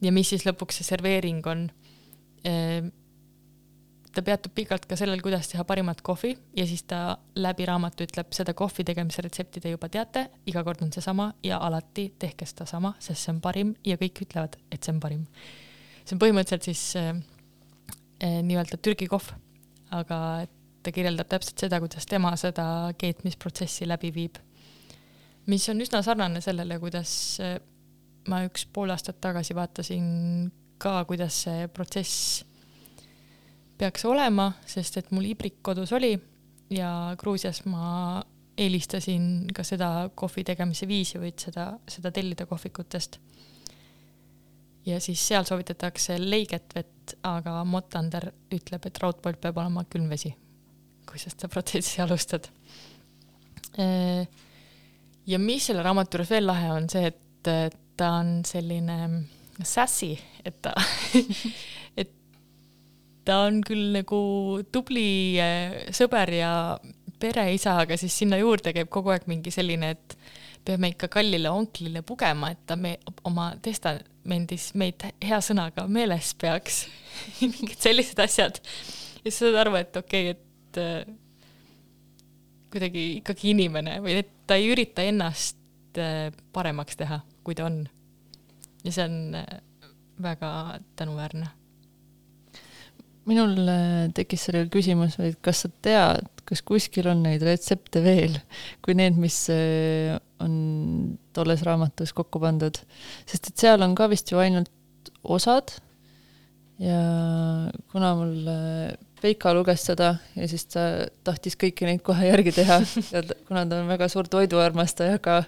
[0.00, 1.66] ja mis siis lõpuks see serveering on
[4.14, 8.30] ta peatub pikalt ka sellel, kuidas teha parimat kohvi ja siis ta läbi raamatu ütleb,
[8.34, 12.94] seda kohvi tegemise retsepti te juba teate, iga kord on seesama ja alati tehke sedasama,
[12.98, 15.26] sest see on parim ja kõik ütlevad, et see on parim.
[16.04, 17.12] see on põhimõtteliselt siis äh,
[18.24, 19.30] äh, nii-öelda Türgi kohv,
[19.94, 20.20] aga
[20.82, 22.66] ta kirjeldab täpselt seda, kuidas tema seda
[22.98, 24.38] keetmisprotsessi läbi viib.
[25.46, 27.58] mis on üsna sarnane sellele, kuidas äh,
[28.28, 32.44] ma üks pool aastat tagasi vaatasin ka, kuidas see protsess
[33.80, 36.12] peaks olema, sest et mul ibrik kodus oli
[36.70, 38.20] ja Gruusias ma
[38.60, 43.18] eelistasin ka seda kohvi tegemise viisi, võid seda, seda tellida kohvikutest.
[44.86, 50.32] ja siis seal soovitatakse leiget vett, aga Motander ütleb, et raudpolt peab olema külmvesi,
[51.08, 52.50] kui sa seda protsessi alustad.
[55.26, 57.52] ja mis selle raamatu juures veel lahe on see, et
[57.96, 58.98] ta on selline
[59.64, 60.14] sassy,
[60.44, 60.74] et ta
[63.30, 64.20] ta on küll nagu
[64.74, 66.52] tubli eh, sõber ja
[67.20, 70.16] pereisa, aga siis sinna juurde käib kogu aeg mingi selline, et
[70.66, 72.96] peame ikka kallile onklile pugema, et ta me
[73.28, 76.82] oma testamendis meid hea sõnaga meeles peaks
[77.52, 78.60] mingid sellised asjad.
[79.20, 81.14] ja siis saad aru, et okei okay,, et äh,
[82.70, 87.82] kuidagi ikkagi inimene või et ta ei ürita ennast äh, paremaks teha, kui ta on.
[88.84, 89.56] ja see on äh,
[90.20, 90.52] väga
[90.98, 91.59] tänuväärne
[93.28, 98.38] minul äh, tekkis sellele küsimus, et kas sa tead, kas kuskil on neid retsepte veel
[98.84, 102.80] kui need, mis äh, on tolles raamatus kokku pandud,
[103.28, 104.72] sest et seal on ka vist ju ainult
[105.22, 105.76] osad
[106.80, 107.00] ja
[107.92, 108.50] kuna mul
[109.20, 110.82] Veika luges seda ja siis ta
[111.26, 112.78] tahtis kõiki neid kohe järgi teha
[113.14, 115.42] ja kuna ta on väga suur toiduarmastaja ka,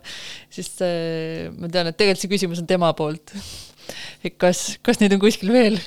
[0.52, 3.32] siis äh, ma tean, et tegelikult see küsimus on tema poolt.
[4.22, 5.80] et kas, kas neid on kuskil veel?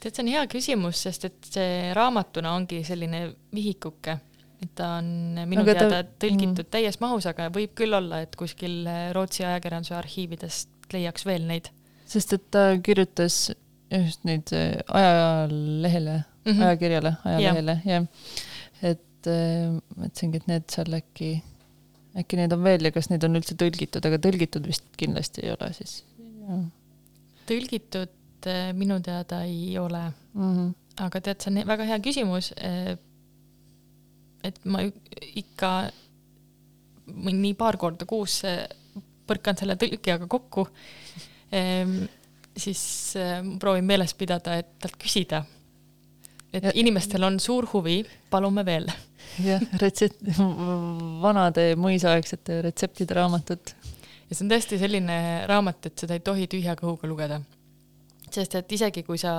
[0.00, 3.24] Tead, see on hea küsimus, sest et see raamatuna ongi selline
[3.54, 4.16] vihikuke,
[4.62, 5.08] et ta on
[5.44, 6.16] minu aga teada ta...
[6.24, 6.72] tõlgitud mm.
[6.74, 8.82] täies mahus, aga võib küll olla, et kuskil
[9.16, 11.70] Rootsi ajakirjanduse arhiividest leiaks veel neid.
[12.08, 13.48] sest et ta kirjutas
[13.92, 16.62] just neid äh, ajalehele mm, -hmm.
[16.62, 18.06] ajakirjale, ajalehele, jah.
[18.82, 21.30] et äh, mõtlesingi, et need seal äkki,
[22.18, 25.54] äkki neid on veel ja kas neid on üldse tõlgitud, aga tõlgitud vist kindlasti ei
[25.56, 26.02] ole siis,
[27.48, 30.56] tõlgitud äh, minu teada ei ole mm.
[30.56, 30.74] -hmm.
[31.04, 32.52] aga tead, see on väga hea küsimus.
[34.44, 34.78] et ma
[35.34, 35.90] ikka
[37.08, 38.66] mõni paar korda kuus äh,
[39.28, 40.66] põrkan selle tõlkijaga kokku,
[42.58, 42.82] siis
[43.16, 45.44] äh, proovin meeles pidada, et talt küsida.
[46.52, 48.88] et Ja- inimestel on suur huvi, palume veel.
[49.44, 50.22] jah, retsept,
[51.22, 53.74] vanade mõisaaegsete retseptide raamatut.
[54.30, 57.40] ja see on tõesti selline raamat, et seda ei tohi tühja kõhuga lugeda.
[58.34, 59.32] Sest et isegi kui sa,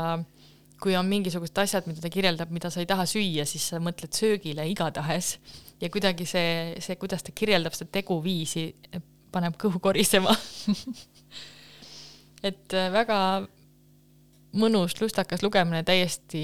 [0.81, 4.15] kui on mingisugused asjad, mida ta kirjeldab, mida sa ei taha süüa, siis sa mõtled
[4.15, 5.35] söögile igatahes
[5.81, 8.69] ja kuidagi see, see, kuidas ta kirjeldab seda teguviisi,
[9.33, 10.33] paneb kõhu korisema.
[12.49, 13.19] et äh, väga
[14.59, 16.43] mõnus lustakas lugemine, täiesti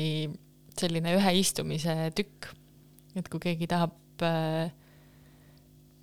[0.78, 2.52] selline ühe istumise tükk.
[3.16, 4.68] et kui keegi tahab äh,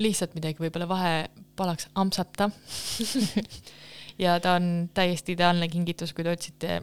[0.01, 2.49] lihtsalt midagi võib-olla vahepalaks ampsata
[4.19, 6.81] ja ta on täiesti ideaalne kingitus, kui te otsite,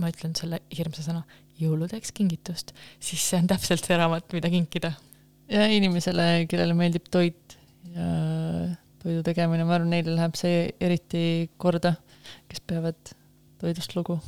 [0.00, 1.22] ma ütlen selle hirmsa sõna,
[1.62, 4.92] jõuludeks kingitust, siis see on täpselt see raamat, mida kinkida.
[5.52, 7.58] ja inimesele, kellele meeldib toit
[7.92, 8.06] ja
[9.02, 11.94] toidu tegemine, ma arvan, neile läheb see eriti korda,
[12.48, 13.14] kes peavad
[13.60, 14.18] toidust lugu.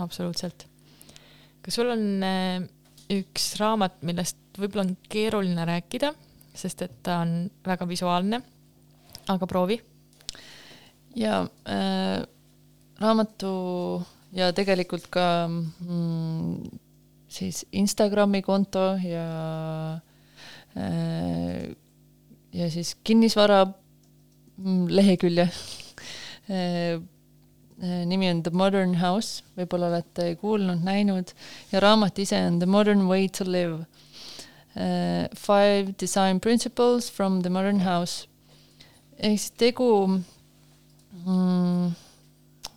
[0.00, 0.66] absoluutselt.
[1.62, 2.64] kas sul on äh,
[3.12, 6.12] üks raamat, millest võib-olla on keeruline rääkida,
[6.54, 8.40] sest et ta on väga visuaalne,
[9.32, 9.80] aga proovi.
[11.14, 12.24] Ja äh,
[13.00, 13.52] raamatu
[14.34, 16.80] ja tegelikult ka mm,
[17.28, 19.26] siis Instagrami konto ja
[20.76, 21.70] äh,
[22.54, 23.64] ja siis kinnisvara
[24.56, 25.48] mm, lehekülje
[26.50, 27.00] äh,
[27.82, 31.34] äh, nimi on The Modern House, võib-olla olete kuulnud, näinud
[31.72, 33.86] ja raamat ise on The Modern Way to Live uh,.
[35.34, 38.26] Five design principles from the modern house.
[39.14, 39.86] ehk siis tegu
[41.22, 41.92] mm,.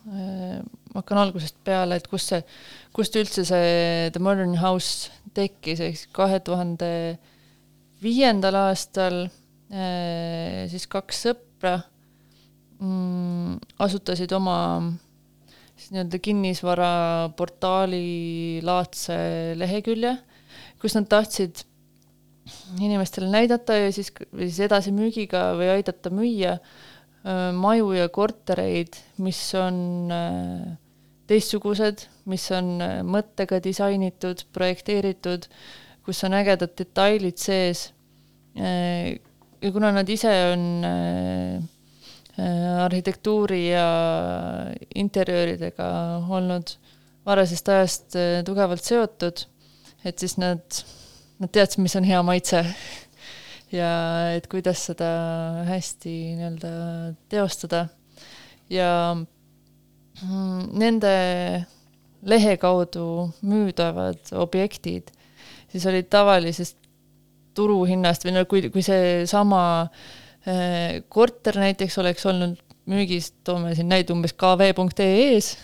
[0.08, 2.40] ma hakkan algusest peale, et kust see,
[2.96, 7.18] kust üldse see The Modern House tekkis, ehk siis kahe tuhande
[8.02, 11.74] viiendal aastal äh, siis kaks sõpra
[12.80, 14.58] mm, asutasid oma
[15.78, 18.04] siis nii-öelda kinnisvaraportaali
[18.66, 19.16] laadse
[19.58, 20.16] lehekülje,
[20.82, 21.64] kus nad tahtsid
[22.80, 26.58] inimestele näidata ja siis, või siis edasimüügiga või aidata müüa
[27.52, 30.74] maju ja kortereid, mis on öö,
[31.28, 35.48] teistsugused, mis on öö, mõttega disainitud, projekteeritud,
[36.06, 37.92] kus on ägedad detailid sees.
[38.58, 40.62] ja kuna nad ise on
[42.82, 43.84] arhitektuuri ja
[44.94, 45.88] interjööridega
[46.26, 46.72] olnud
[47.26, 48.16] varasest ajast
[48.46, 49.44] tugevalt seotud,
[50.04, 50.64] et siis nad
[51.38, 52.62] nad teadsid, mis on hea maitse
[53.72, 53.90] ja
[54.36, 55.10] et kuidas seda
[55.68, 56.72] hästi nii-öelda
[57.28, 57.86] teostada.
[58.70, 61.12] Ja mm, nende
[62.28, 65.12] lehe kaudu müüdavad objektid
[65.72, 66.76] siis olid tavalisest
[67.58, 74.14] turuhinnast või no kui, kui seesama äh, korter näiteks oleks olnud müügis, toome siin näite
[74.14, 75.56] umbes kv.ee-s,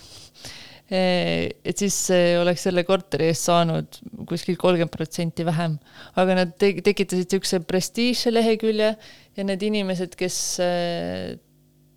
[0.85, 3.95] et siis eh, oleks selle korteri eest saanud
[4.29, 5.79] kuskil kolmkümmend protsenti vähem.
[6.13, 8.91] aga nad te tekitasid niisuguse prestiižse lehekülje
[9.35, 11.33] ja need inimesed, kes eh,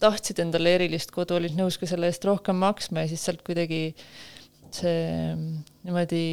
[0.01, 3.93] tahtsid endale erilist kodu, olid nõus ka selle eest rohkem maksma ja siis sealt kuidagi
[4.73, 5.37] see
[5.85, 6.25] niimoodi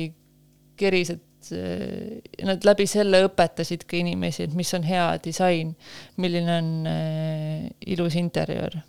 [0.80, 5.76] keris, et eh, nad läbi selle õpetasid ka inimesi, et mis on hea disain,
[6.24, 8.80] milline on eh, ilus interjöör.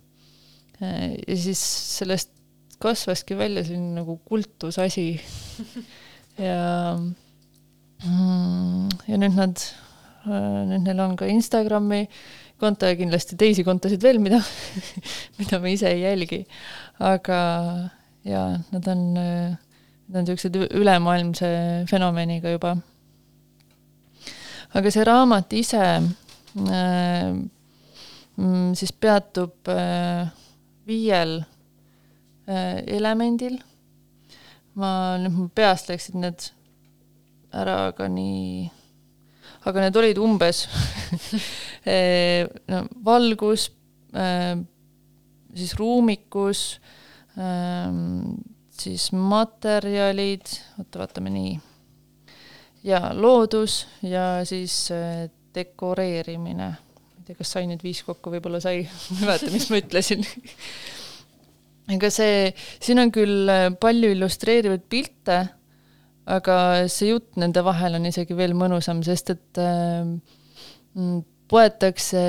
[0.78, 1.60] ja siis
[1.98, 2.30] sellest
[2.83, 5.09] kasvaski välja selline nagu kultusasi
[6.49, 9.62] ja mm, ja nüüd nad,
[10.27, 12.05] nüüd neil on ka Instagrami
[12.61, 14.41] konto ja kindlasti teisi kontosid veel, mida,
[15.39, 16.43] mida me ise ei jälgi.
[17.05, 17.39] aga
[18.27, 21.51] jaa, nad on, nad on niisugused ülemaailmse
[21.91, 22.77] fenomeniga juba.
[24.77, 27.37] aga see raamat ise äh,
[28.37, 30.27] mm, siis peatub äh,
[30.89, 31.39] viiel
[32.47, 33.59] elemendil.
[34.76, 36.51] ma nüüd mul peast läksid need
[37.57, 38.66] ära, aga nii,
[39.66, 40.66] aga need olid umbes
[41.88, 43.70] eh, no, valgus
[44.12, 44.59] äh,,
[45.57, 46.66] siis ruumikus
[47.40, 47.88] äh,,
[48.76, 51.55] siis materjalid, oota, vaatame nii,
[52.86, 56.68] ja loodus ja siis äh, dekoreerimine.
[56.68, 59.80] ma ei tea, kas sai need viis kokku, võib-olla sai, ma ei mäleta, mis ma
[59.80, 60.26] ütlesin
[61.93, 62.51] ega see,
[62.82, 65.39] siin on küll äh, palju illustreerivaid pilte,
[66.26, 66.59] aga
[66.91, 70.03] see jutt nende vahel on isegi veel mõnusam, sest et äh,
[70.97, 72.20] mm, poetakse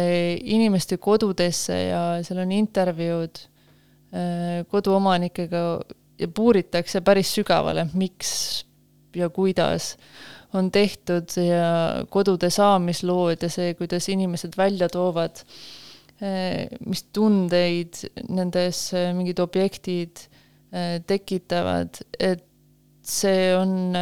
[0.45, 5.64] inimeste kodudesse ja seal on intervjuud äh, koduomanikega
[6.22, 8.32] ja puuritakse päris sügavale, miks
[9.18, 9.95] ja kuidas
[10.55, 15.86] on tehtud ja kodude saamislood ja see, kuidas inimesed välja toovad, äh,
[16.20, 17.99] mis tundeid
[18.34, 20.24] nendes äh, mingid objektid
[20.74, 22.43] äh, tekitavad, et
[23.07, 23.95] see on,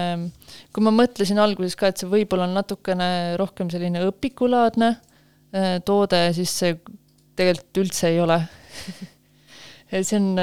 [0.74, 4.96] kui ma mõtlesin alguses ka, et see võib-olla on natukene rohkem selline õpikulaadne
[5.86, 6.74] toode, siis see
[7.38, 8.40] tegelikult üldse ei ole.
[9.94, 10.34] See on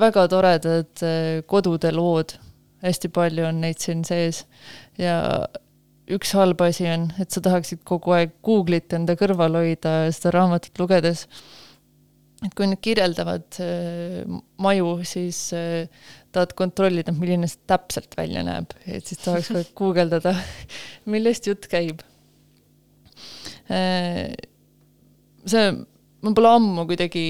[0.00, 1.02] väga toredad
[1.46, 2.32] kodude lood,
[2.80, 4.40] hästi palju on neid siin sees.
[4.98, 5.20] Ja
[6.14, 10.80] üks halb asi on, et sa tahaksid kogu aeg Google'it enda kõrval hoida seda raamatut
[10.80, 11.26] lugedes.
[12.46, 13.58] et kui nad kirjeldavad
[14.62, 15.40] maju, siis
[16.32, 20.34] tahad kontrollida, milline see täpselt välja näeb, et siis tahaks kogu aeg guugeldada,
[21.12, 22.04] millest jutt käib.
[25.48, 25.66] see,
[26.22, 27.24] ma pole ammu kuidagi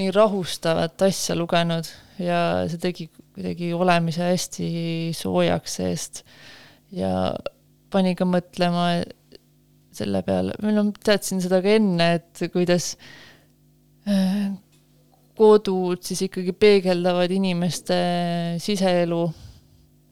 [0.00, 1.88] nii rahustavat asja lugenud
[2.20, 4.68] ja see tegi kuidagi olemise hästi
[5.16, 6.24] soojaks seest
[6.92, 7.12] ja
[7.90, 8.86] pani ka mõtlema
[9.94, 12.94] selle peale, või noh, teadsin seda ka enne, et kuidas
[15.40, 17.96] kodud siis ikkagi peegeldavad inimeste
[18.62, 19.22] siseelu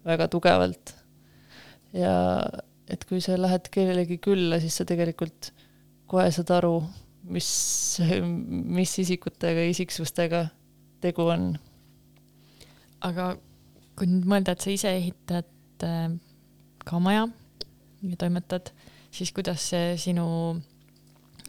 [0.09, 0.95] väga tugevalt.
[1.93, 2.15] ja
[2.89, 5.53] et kui sa lähed kellelegi külla, siis sa tegelikult
[6.09, 6.79] kohe saad aru,
[7.29, 7.49] mis,
[8.79, 10.47] mis isikutega, isiksustega
[11.05, 11.51] tegu on.
[13.05, 13.35] aga
[13.99, 16.09] kui nüüd mõelda, et sa ise ehitad äh,
[16.87, 17.29] ka maja
[18.03, 18.73] ja toimetad,
[19.11, 20.27] siis kuidas see sinu,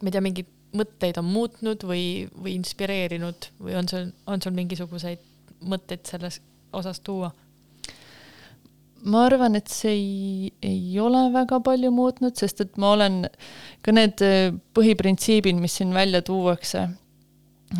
[0.02, 4.56] ma ei tea, mingid mõtteid on muutnud või, või inspireerinud või on sul, on sul
[4.58, 5.22] mingisuguseid
[5.70, 6.39] mõtteid selles
[6.74, 7.32] osas tuua?
[9.08, 13.22] ma arvan, et see ei, ei ole väga palju muutnud, sest et ma olen
[13.86, 16.82] ka need äh, põhiprintsiibid, mis siin välja tuuakse,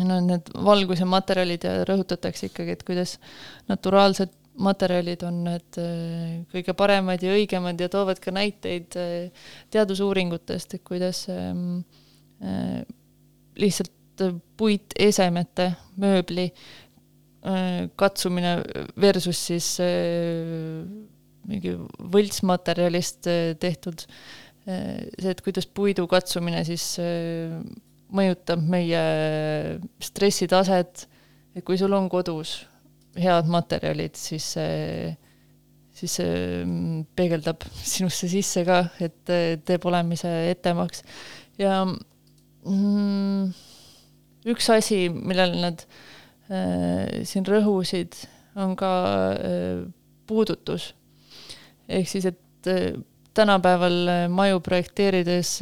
[0.00, 3.18] no need valguse materjalid ja rõhutatakse ikkagi, et kuidas
[3.68, 10.76] naturaalsed materjalid on need äh, kõige paremad ja õigemad ja toovad ka näiteid äh, teadusuuringutest,
[10.76, 11.80] et kuidas ähm,
[12.40, 12.86] Äh,
[13.60, 13.92] lihtsalt
[14.56, 16.50] puitesemete, mööbli
[17.96, 18.50] katsumine
[19.00, 19.68] versus siis
[21.48, 21.72] mingi
[22.12, 23.28] võltsmaterjalist
[23.64, 24.04] tehtud,
[24.66, 26.84] see, et kuidas puidu katsumine siis
[28.12, 29.00] mõjutab meie
[30.04, 31.06] stressitaset,
[31.56, 32.58] et kui sul on kodus
[33.18, 35.10] head materjalid, siis see,
[35.96, 39.34] siis see mm, peegeldab sinusse sisse ka, et
[39.66, 41.02] teeb olemise etemaks
[41.60, 43.50] ja mm,
[44.50, 45.84] üks asi, millele nad
[46.50, 48.16] äh, siin rõhusid,
[48.60, 48.92] on ka
[49.34, 49.82] äh,
[50.26, 50.94] puudutus.
[51.88, 52.94] ehk siis, et äh,
[53.34, 55.60] tänapäeval maju projekteerides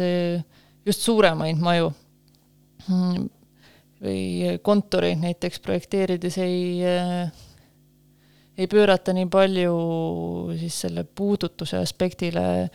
[0.86, 1.92] just suuremaid maju
[2.88, 3.28] mm,
[4.02, 6.84] või kontoreid näiteks projekteerides ei
[8.58, 9.74] ei pöörata nii palju
[10.58, 12.70] siis selle puudutuse aspektile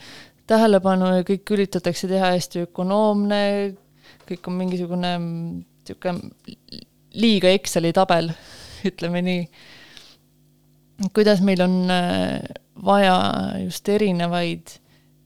[0.48, 3.40] tähelepanu ja kõik üritatakse teha hästi ökonoomne,
[4.28, 5.12] kõik on mingisugune
[5.84, 6.14] niisugune
[7.20, 8.30] liiga Exceli tabel,
[8.88, 9.42] ütleme nii.
[11.14, 12.40] kuidas meil on äh,
[12.84, 13.16] vaja
[13.64, 14.78] just erinevaid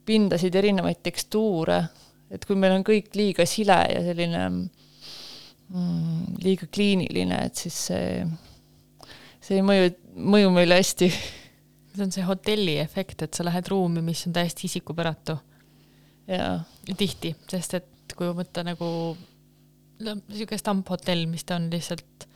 [0.09, 1.83] pindasid, erinevaid tekstuure,
[2.31, 4.45] et kui meil on kõik liiga sile ja selline
[5.73, 8.23] mm, liiga kliiniline, et siis see,
[9.45, 9.93] see ei mõju,
[10.35, 11.11] mõju meile hästi.
[11.95, 15.39] see on see hotelli efekt, et sa lähed ruumi, mis on täiesti isikupäratu.
[16.99, 18.89] tihti, sest et kui võtta nagu
[19.99, 22.27] niisugune stamphotell, mis ta on lihtsalt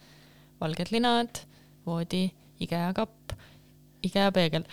[0.62, 1.42] valged linad,
[1.86, 2.24] voodi,
[2.62, 3.34] IKEA kapp,
[4.06, 4.64] IKEA peegel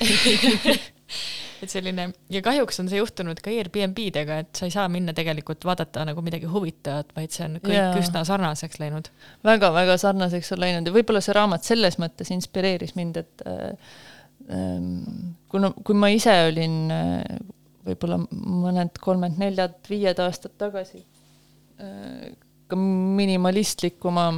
[1.62, 5.64] et selline ja kahjuks on see juhtunud ka Airbnb-dega, et sa ei saa minna tegelikult
[5.68, 7.98] vaadata nagu midagi huvitavat, vaid see on kõik yeah.
[8.00, 9.70] üsna sarnaseks läinud väga,.
[9.70, 13.94] väga-väga sarnaseks on läinud ja võib-olla see raamat selles mõttes inspireeris mind, et äh,
[14.50, 17.40] ähm, kuna, kui ma ise olin äh,
[17.86, 21.02] võib-olla mõned kolmed-neljad, viied aastad tagasi
[21.80, 22.30] äh,
[22.70, 24.30] ka minimalistlikuma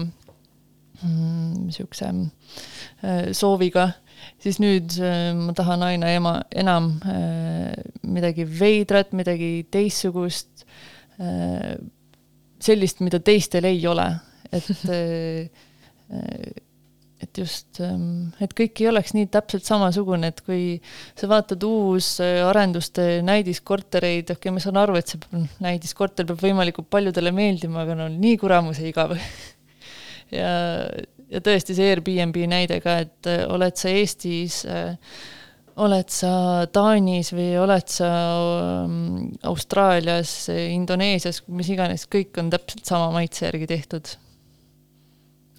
[1.03, 2.27] niisuguse mm,
[3.05, 3.89] äh, sooviga,
[4.43, 6.95] siis nüüd äh, ma tahan aina ema, enam
[8.03, 10.67] midagi veidrat, midagi teistsugust,
[12.63, 14.09] sellist, mida teistel ei ole,
[14.53, 14.69] et
[17.23, 20.65] et just, ähm, et kõik ei oleks nii täpselt samasugune, et kui
[21.19, 26.91] sa vaatad uusarenduste äh, näidiskortereid, okei okay,, ma saan aru, et see näidiskorter peab võimalikult
[26.93, 29.17] paljudele meeldima, aga no nii kuramuse igav.
[30.33, 30.89] Ja,
[31.33, 34.97] ja tõesti see Airbnb näide ka, et äh, oled sa Eestis äh,
[35.83, 36.33] oled sa
[36.69, 38.11] Taanis või oled sa
[38.85, 44.13] ähm, Austraalias, Indoneesias, mis iganes, kõik on täpselt sama maitse järgi tehtud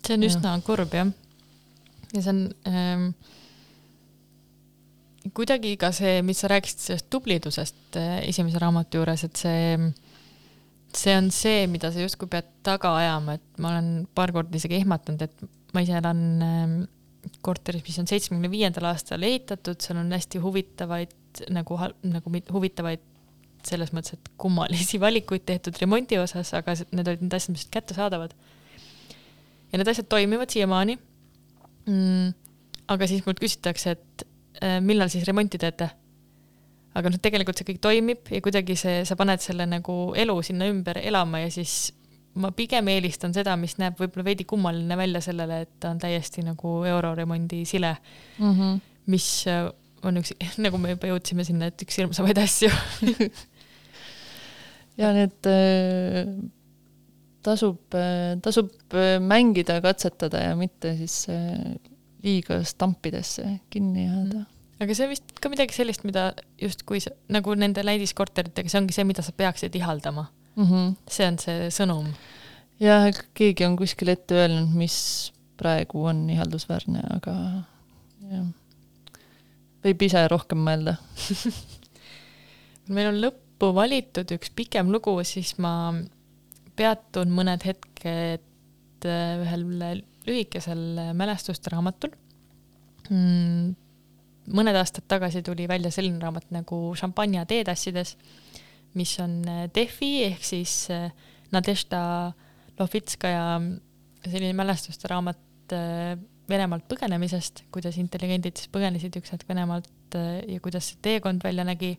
[0.07, 0.31] see on Jah.
[0.31, 1.11] üsna kurb jah.
[2.13, 3.07] ja see on ähm,
[5.33, 9.91] kuidagi ka see, mis sa rääkisid sellest tublidusest äh, esimese raamatu juures, et see,
[10.93, 14.81] see on see, mida sa justkui pead taga ajama, et ma olen paar korda isegi
[14.81, 16.75] ehmatanud, et ma ise elan ähm,
[17.45, 23.03] korteris, mis on seitsmekümne viiendal aastal ehitatud, seal on hästi huvitavaid nagu, nagu huvitavaid
[23.63, 28.35] selles mõttes, et kummalisi valikuid tehtud remondi osas, aga need olid need asjad, mis kättesaadavad.
[29.71, 30.97] ja need asjad toimivad siiamaani
[31.87, 32.29] mm,.
[32.93, 34.25] aga siis mult küsitakse, et
[34.61, 35.89] äh, millal siis remonti teete?
[36.93, 40.67] aga noh, tegelikult see kõik toimib ja kuidagi see, sa paned selle nagu elu sinna
[40.69, 41.93] ümber elama ja siis
[42.39, 46.43] ma pigem eelistan seda, mis näeb võib-olla veidi kummaline välja sellele, et ta on täiesti
[46.45, 47.95] nagu euroremondi sile,
[48.39, 48.53] mm.
[48.53, 48.79] -hmm.
[49.13, 49.67] mis äh,
[50.03, 50.33] on üks,
[50.65, 52.71] nagu me juba jõudsime sinna, et üks hirmsamaid asju.
[55.01, 56.33] ja need äh,
[57.45, 57.81] tasub,
[58.41, 61.27] tasub äh, mängida, katsetada ja mitte siis
[62.23, 64.45] liiga stampidesse kinni jääda.
[64.81, 69.05] aga see on vist ka midagi sellist, mida justkui nagu nende näidiskorteritega, see ongi see,
[69.07, 70.31] mida sa peaksid ihaldama.
[70.55, 70.95] Mm -hmm.
[71.09, 72.09] see on see sõnum.
[72.79, 77.35] jah, keegi on kuskil ette öelnud, mis praegu on ihaldusväärne, aga
[78.31, 78.47] jah,
[79.83, 80.97] võib ise rohkem mõelda.
[82.95, 85.93] meil on lõppu valitud üks pikem lugu, siis ma
[86.75, 89.65] peatun mõned hetked äh, ühel
[90.27, 92.13] lühikesel mälestuste raamatul
[93.09, 93.73] mm,.
[94.55, 98.15] mõned aastad tagasi tuli välja selline raamat nagu Šampanja teetassides,
[98.99, 101.09] mis on äh, Defi ehk siis äh,
[101.53, 102.33] Nadežda
[102.79, 103.61] Lovitskaja
[104.25, 106.13] selline mälestuste raamat äh,
[106.49, 111.93] Venemaalt põgenemisest, kuidas intelligendid siis põgenesid üks hetk Venemaalt ja kuidas see teekond välja nägi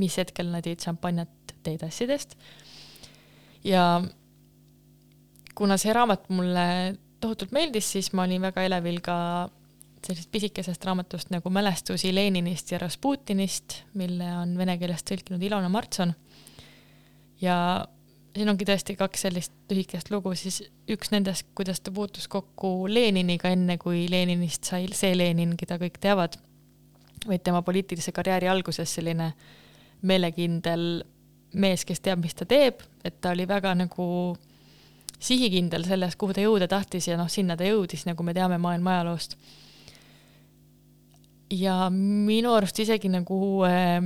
[0.00, 2.36] mis hetkel nad jõid šampanjat teetassidest.
[3.64, 4.02] ja
[5.56, 6.66] kuna see raamat mulle
[7.20, 9.16] tohutult meeldis, siis ma olin väga elevil ka
[10.06, 16.14] sellisest pisikesest raamatust nagu Mälestusi Leninist ja Rasputinist, mille on vene keelest tõlkinud Ilona Martson.
[17.40, 17.56] ja
[18.36, 20.60] siin ongi tõesti kaks sellist lühikest lugu, siis
[20.92, 25.98] üks nendest, kuidas ta puutus kokku Leniniga, enne kui Leninist sai see Lenin, keda kõik
[26.00, 26.36] teavad,
[27.26, 29.32] vaid tema poliitilise karjääri alguses selline
[30.06, 31.04] meelekindel
[31.56, 34.36] mees, kes teab, mis ta teeb, et ta oli väga nagu
[35.18, 38.98] sihikindel selles, kuhu ta jõuda tahtis ja noh, sinna ta jõudis, nagu me teame maailma
[38.98, 39.38] ajaloost.
[41.50, 43.38] Ja minu arust isegi nagu
[43.68, 44.00] äh,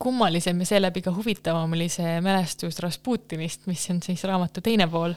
[0.00, 5.14] kummalisem ja seeläbi ka huvitavam oli see mälestus Rasputinist, mis on siis raamatu teine pool.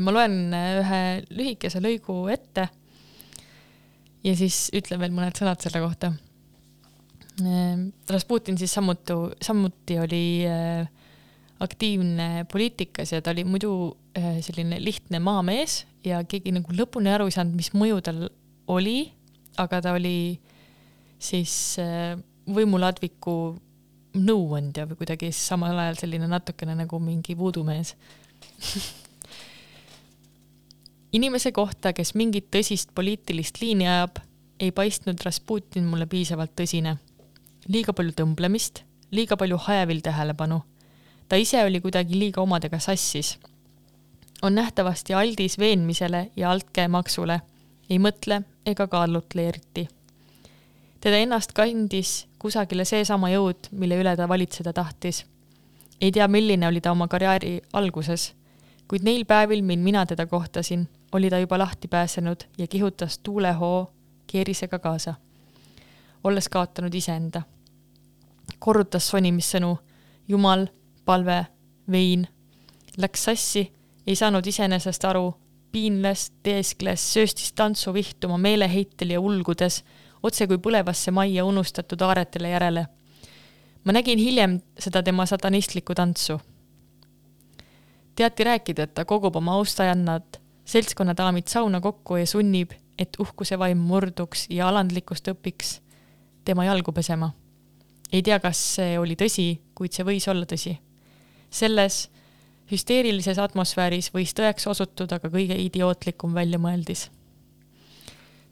[0.00, 2.68] ma loen äh, ühe lühikese lõigu ette
[4.22, 6.12] ja siis ütlen veel mõned sõnad selle kohta
[7.44, 9.12] Ehm, Rasputin siis samuti,
[9.42, 10.88] samuti oli äh,
[11.60, 17.28] aktiivne poliitikas ja ta oli muidu äh, selline lihtne maamees ja keegi nagu lõpuni aru
[17.28, 18.22] ei saanud, mis mõju tal
[18.72, 19.12] oli,
[19.56, 20.38] aga ta oli
[21.18, 23.56] siis äh, võimuladviku
[24.16, 27.94] nõuandja või kuidagi samal ajal selline natukene nagu mingi vuudumees
[31.16, 34.20] inimese kohta, kes mingit tõsist poliitilist liini ajab,
[34.60, 36.96] ei paistnud Rasputin mulle piisavalt tõsine
[37.72, 38.82] liiga palju tõmblemist,
[39.14, 40.62] liiga palju hajevil tähelepanu.
[41.28, 43.38] ta ise oli kuidagi liiga omadega sassis.
[44.42, 47.40] on nähtavasti aldis veenmisele ja altkäemaksule,
[47.90, 49.88] ei mõtle ega kaalutle eriti.
[51.00, 55.26] teda ennast kandis kusagile seesama jõud, mille üle ta valitseda tahtis.
[56.00, 58.34] ei tea, milline oli ta oma karjääri alguses,
[58.88, 63.92] kuid neil päevil, mil mina teda kohtasin, oli ta juba lahti pääsenud ja kihutas tuulehoo
[64.26, 65.14] keerisega kaasa
[66.26, 67.42] olles kaotanud iseenda.
[68.58, 69.78] korrutas sonimissõnu
[70.28, 70.66] Jumal,
[71.04, 71.46] palve,
[71.90, 72.26] vein.
[72.96, 73.72] Läks sassi,
[74.06, 75.34] ei saanud iseenesest aru,
[75.72, 79.82] piinles, teeskles, sööstis tantsu vihtuma meeleheitel ja ulgudes,
[80.22, 82.86] otse kui põlevasse majja unustatud aaretele järele.
[83.84, 86.40] ma nägin hiljem seda tema satanistlikku tantsu.
[88.16, 93.78] teati rääkida, et ta kogub oma austajannad, seltskonnadaamid sauna kokku ja sunnib, et uhkuse vaim
[93.78, 95.80] murduks ja alandlikkust õpiks
[96.44, 97.30] tema jalgu pesema.
[98.12, 100.78] ei tea, kas see oli tõsi, kuid see võis olla tõsi.
[101.50, 102.08] selles
[102.70, 107.08] hüsteerilises atmosfääris võis tõeks osutuda ka kõige idiootlikum väljamõeldis.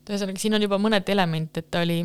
[0.08, 2.02] ühesõnaga, siin on juba mõned element, et ta oli,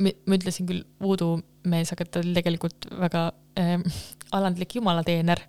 [0.00, 1.38] ma ütlesin küll voodoo
[1.70, 3.30] mees, aga ta oli tegelikult väga
[3.60, 3.78] äh,
[4.32, 5.40] alandlik jumalateener.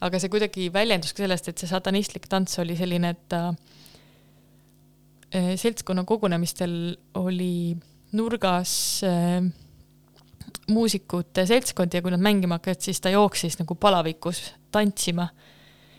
[0.00, 3.42] aga see kuidagi väljendus ka sellest, et see satanistlik tants oli selline, et ta
[5.34, 7.76] äh, seltskonna kogunemistel oli
[8.16, 9.42] nurgas äh,
[10.70, 15.28] muusikute seltskond ja kui nad mängima hakkasid, siis ta jooksis nagu palavikus tantsima.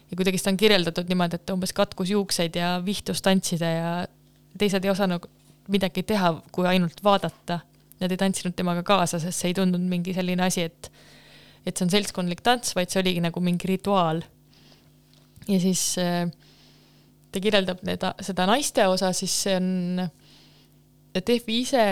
[0.07, 3.89] ja kuidagi seda on kirjeldatud niimoodi, et umbes katkus juukseid ja vihtus tantsida ja
[4.57, 5.28] teised ei osanud
[5.67, 7.59] midagi teha, kui ainult vaadata.
[7.97, 10.91] Nad ei tantsinud temaga kaasa, sest see ei tundunud mingi selline asi, et
[11.67, 14.21] et see on seltskondlik tants, vaid see oligi nagu mingi rituaal.
[15.47, 16.30] ja siis äh,
[17.32, 20.07] ta kirjeldab need, seda naiste osa, siis see on,
[21.17, 21.84] Tehvi ise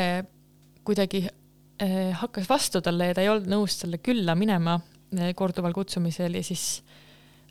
[0.85, 4.75] kuidagi äh, hakkas vastu talle ja ta ei olnud nõus talle külla minema
[5.35, 6.83] korduval kutsumisel ja siis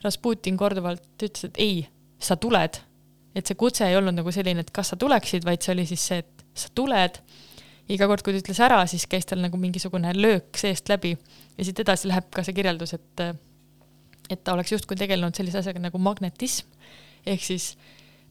[0.04, 1.86] Rasputin korduvalt ütles, et ei,
[2.18, 2.80] sa tuled.
[3.34, 6.02] et see kutse ei olnud nagu selline, et kas sa tuleksid, vaid see oli siis
[6.06, 7.18] see, et sa tuled.
[7.88, 11.16] iga kord, kui ta ütles ära, siis käis tal nagu mingisugune löök seest läbi
[11.58, 13.24] ja siit edasi läheb ka see kirjeldus, et
[14.30, 16.70] et ta oleks justkui tegelenud sellise asjaga nagu magnetism
[17.26, 17.74] ehk siis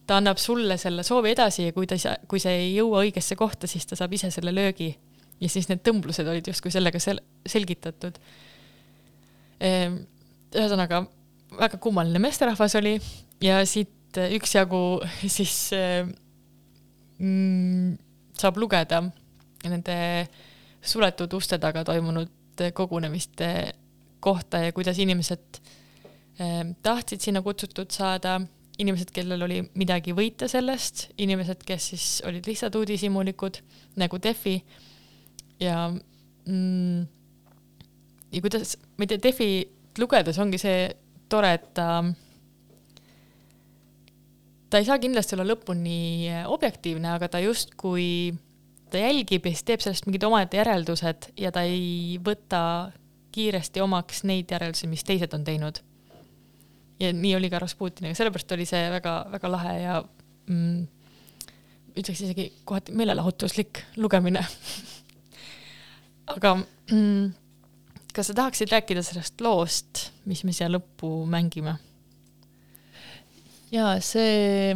[0.07, 1.97] ta annab sulle selle soovi edasi ja kui ta,
[2.27, 4.91] kui see ei jõua õigesse kohta, siis ta saab ise selle löögi
[5.39, 8.19] ja siis need tõmblused olid justkui sellega sel-, selgitatud.
[9.63, 11.03] Ühesõnaga
[11.59, 12.97] väga kummaline meesterahvas oli
[13.43, 15.01] ja siit üksjagu
[15.35, 16.05] siis eh,
[17.19, 17.93] mm,
[18.39, 19.03] saab lugeda
[19.63, 19.97] nende
[20.83, 23.47] suletud uste taga toimunud kogunemiste
[24.23, 25.61] kohta ja kuidas inimesed
[26.39, 28.39] eh, tahtsid sinna kutsutud saada,
[28.79, 33.59] inimesed, kellel oli midagi võita sellest, inimesed, kes siis olid lihtsalt uudishimulikud
[34.01, 34.57] nagu Defi
[35.61, 37.03] ja mm,
[38.33, 39.49] ja kuidas, ma ei tea, Defi
[40.01, 40.87] lugedes ongi see
[41.29, 42.03] tore, et ta
[44.73, 48.33] ta ei saa kindlasti olla lõpuni objektiivne, aga ta justkui,
[48.89, 52.61] ta jälgib ja siis teeb sellest mingid omaette järeldused ja ta ei võta
[53.33, 55.77] kiiresti omaks neid järeldusi, mis teised on teinud.
[56.99, 59.95] ja nii oli ka Rasputiniga, sellepärast oli see väga-väga lahe ja
[60.49, 60.83] mm,
[61.93, 64.41] ütleks isegi kohati meelelahutuslik lugemine.
[66.35, 66.55] aga
[66.89, 67.33] mm,
[68.13, 71.77] kas sa tahaksid rääkida sellest loost, mis me siia lõppu mängime?
[73.73, 74.73] jaa, see,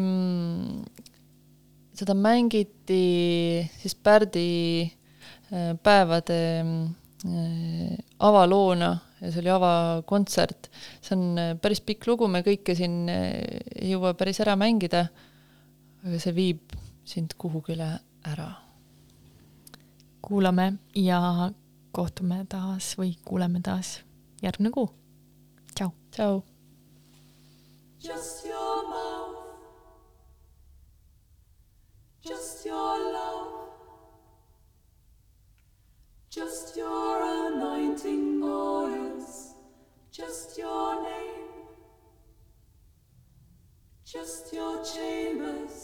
[1.97, 3.01] seda mängiti
[3.77, 4.47] siis Pärdi
[5.53, 10.69] äh, päevade äh, avaloona ja see oli avakontsert.
[11.01, 15.07] see on äh, päris pikk lugu, me kõike siin ei jõua päris ära mängida,
[16.05, 16.77] aga see viib
[17.07, 17.93] sind kuhugile
[18.25, 18.49] ära.
[20.21, 21.21] kuulame ja
[21.91, 23.99] kohtume taas või kuuleme taas
[24.41, 24.89] järgmine kuu.
[25.75, 25.91] tšau.
[26.11, 26.43] tšau.
[27.99, 29.37] Just your mouth,
[32.21, 33.53] just your love,
[36.29, 39.55] just your anointing oils,
[40.11, 41.49] just your name,
[44.05, 45.76] just your chambers,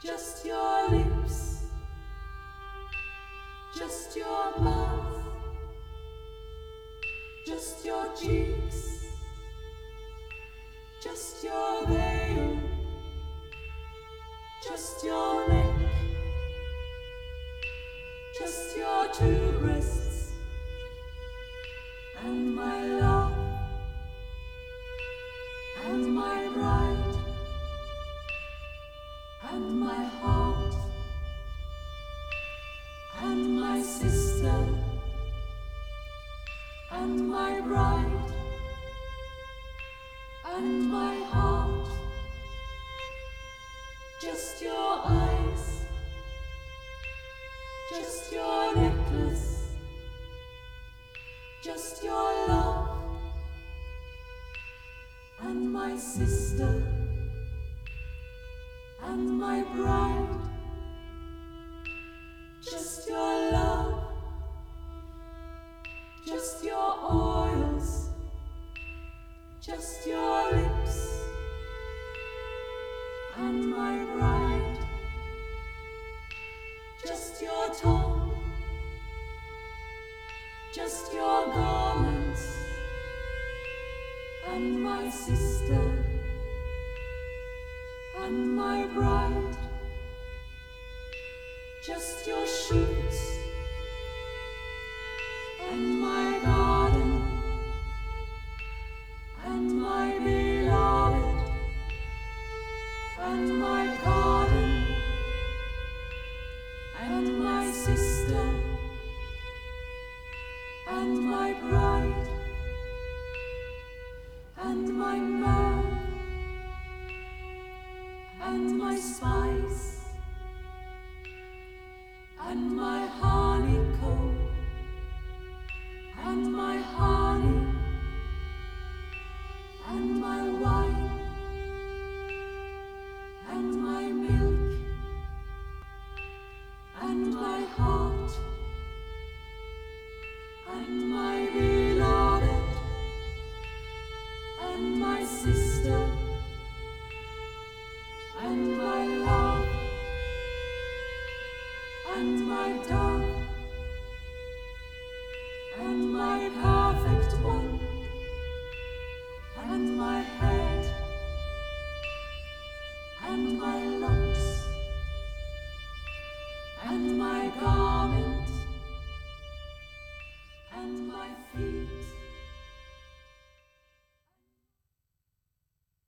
[0.00, 1.64] just your lips,
[3.76, 5.24] just your mouth,
[7.44, 9.06] just your cheeks,
[11.02, 12.60] just your veil,
[14.64, 15.74] just your neck,
[18.38, 19.49] just your tooth.
[56.10, 56.82] sister
[59.04, 60.26] and my bride.
[62.60, 63.94] Just your love,
[66.26, 68.10] just your oils,
[69.60, 70.98] just your lips
[73.36, 74.78] and my bride.
[77.06, 78.32] Just your tongue,
[80.74, 82.09] just your garment
[84.60, 85.80] and my sister
[88.18, 89.56] and my bride,
[91.86, 92.89] just your sheep.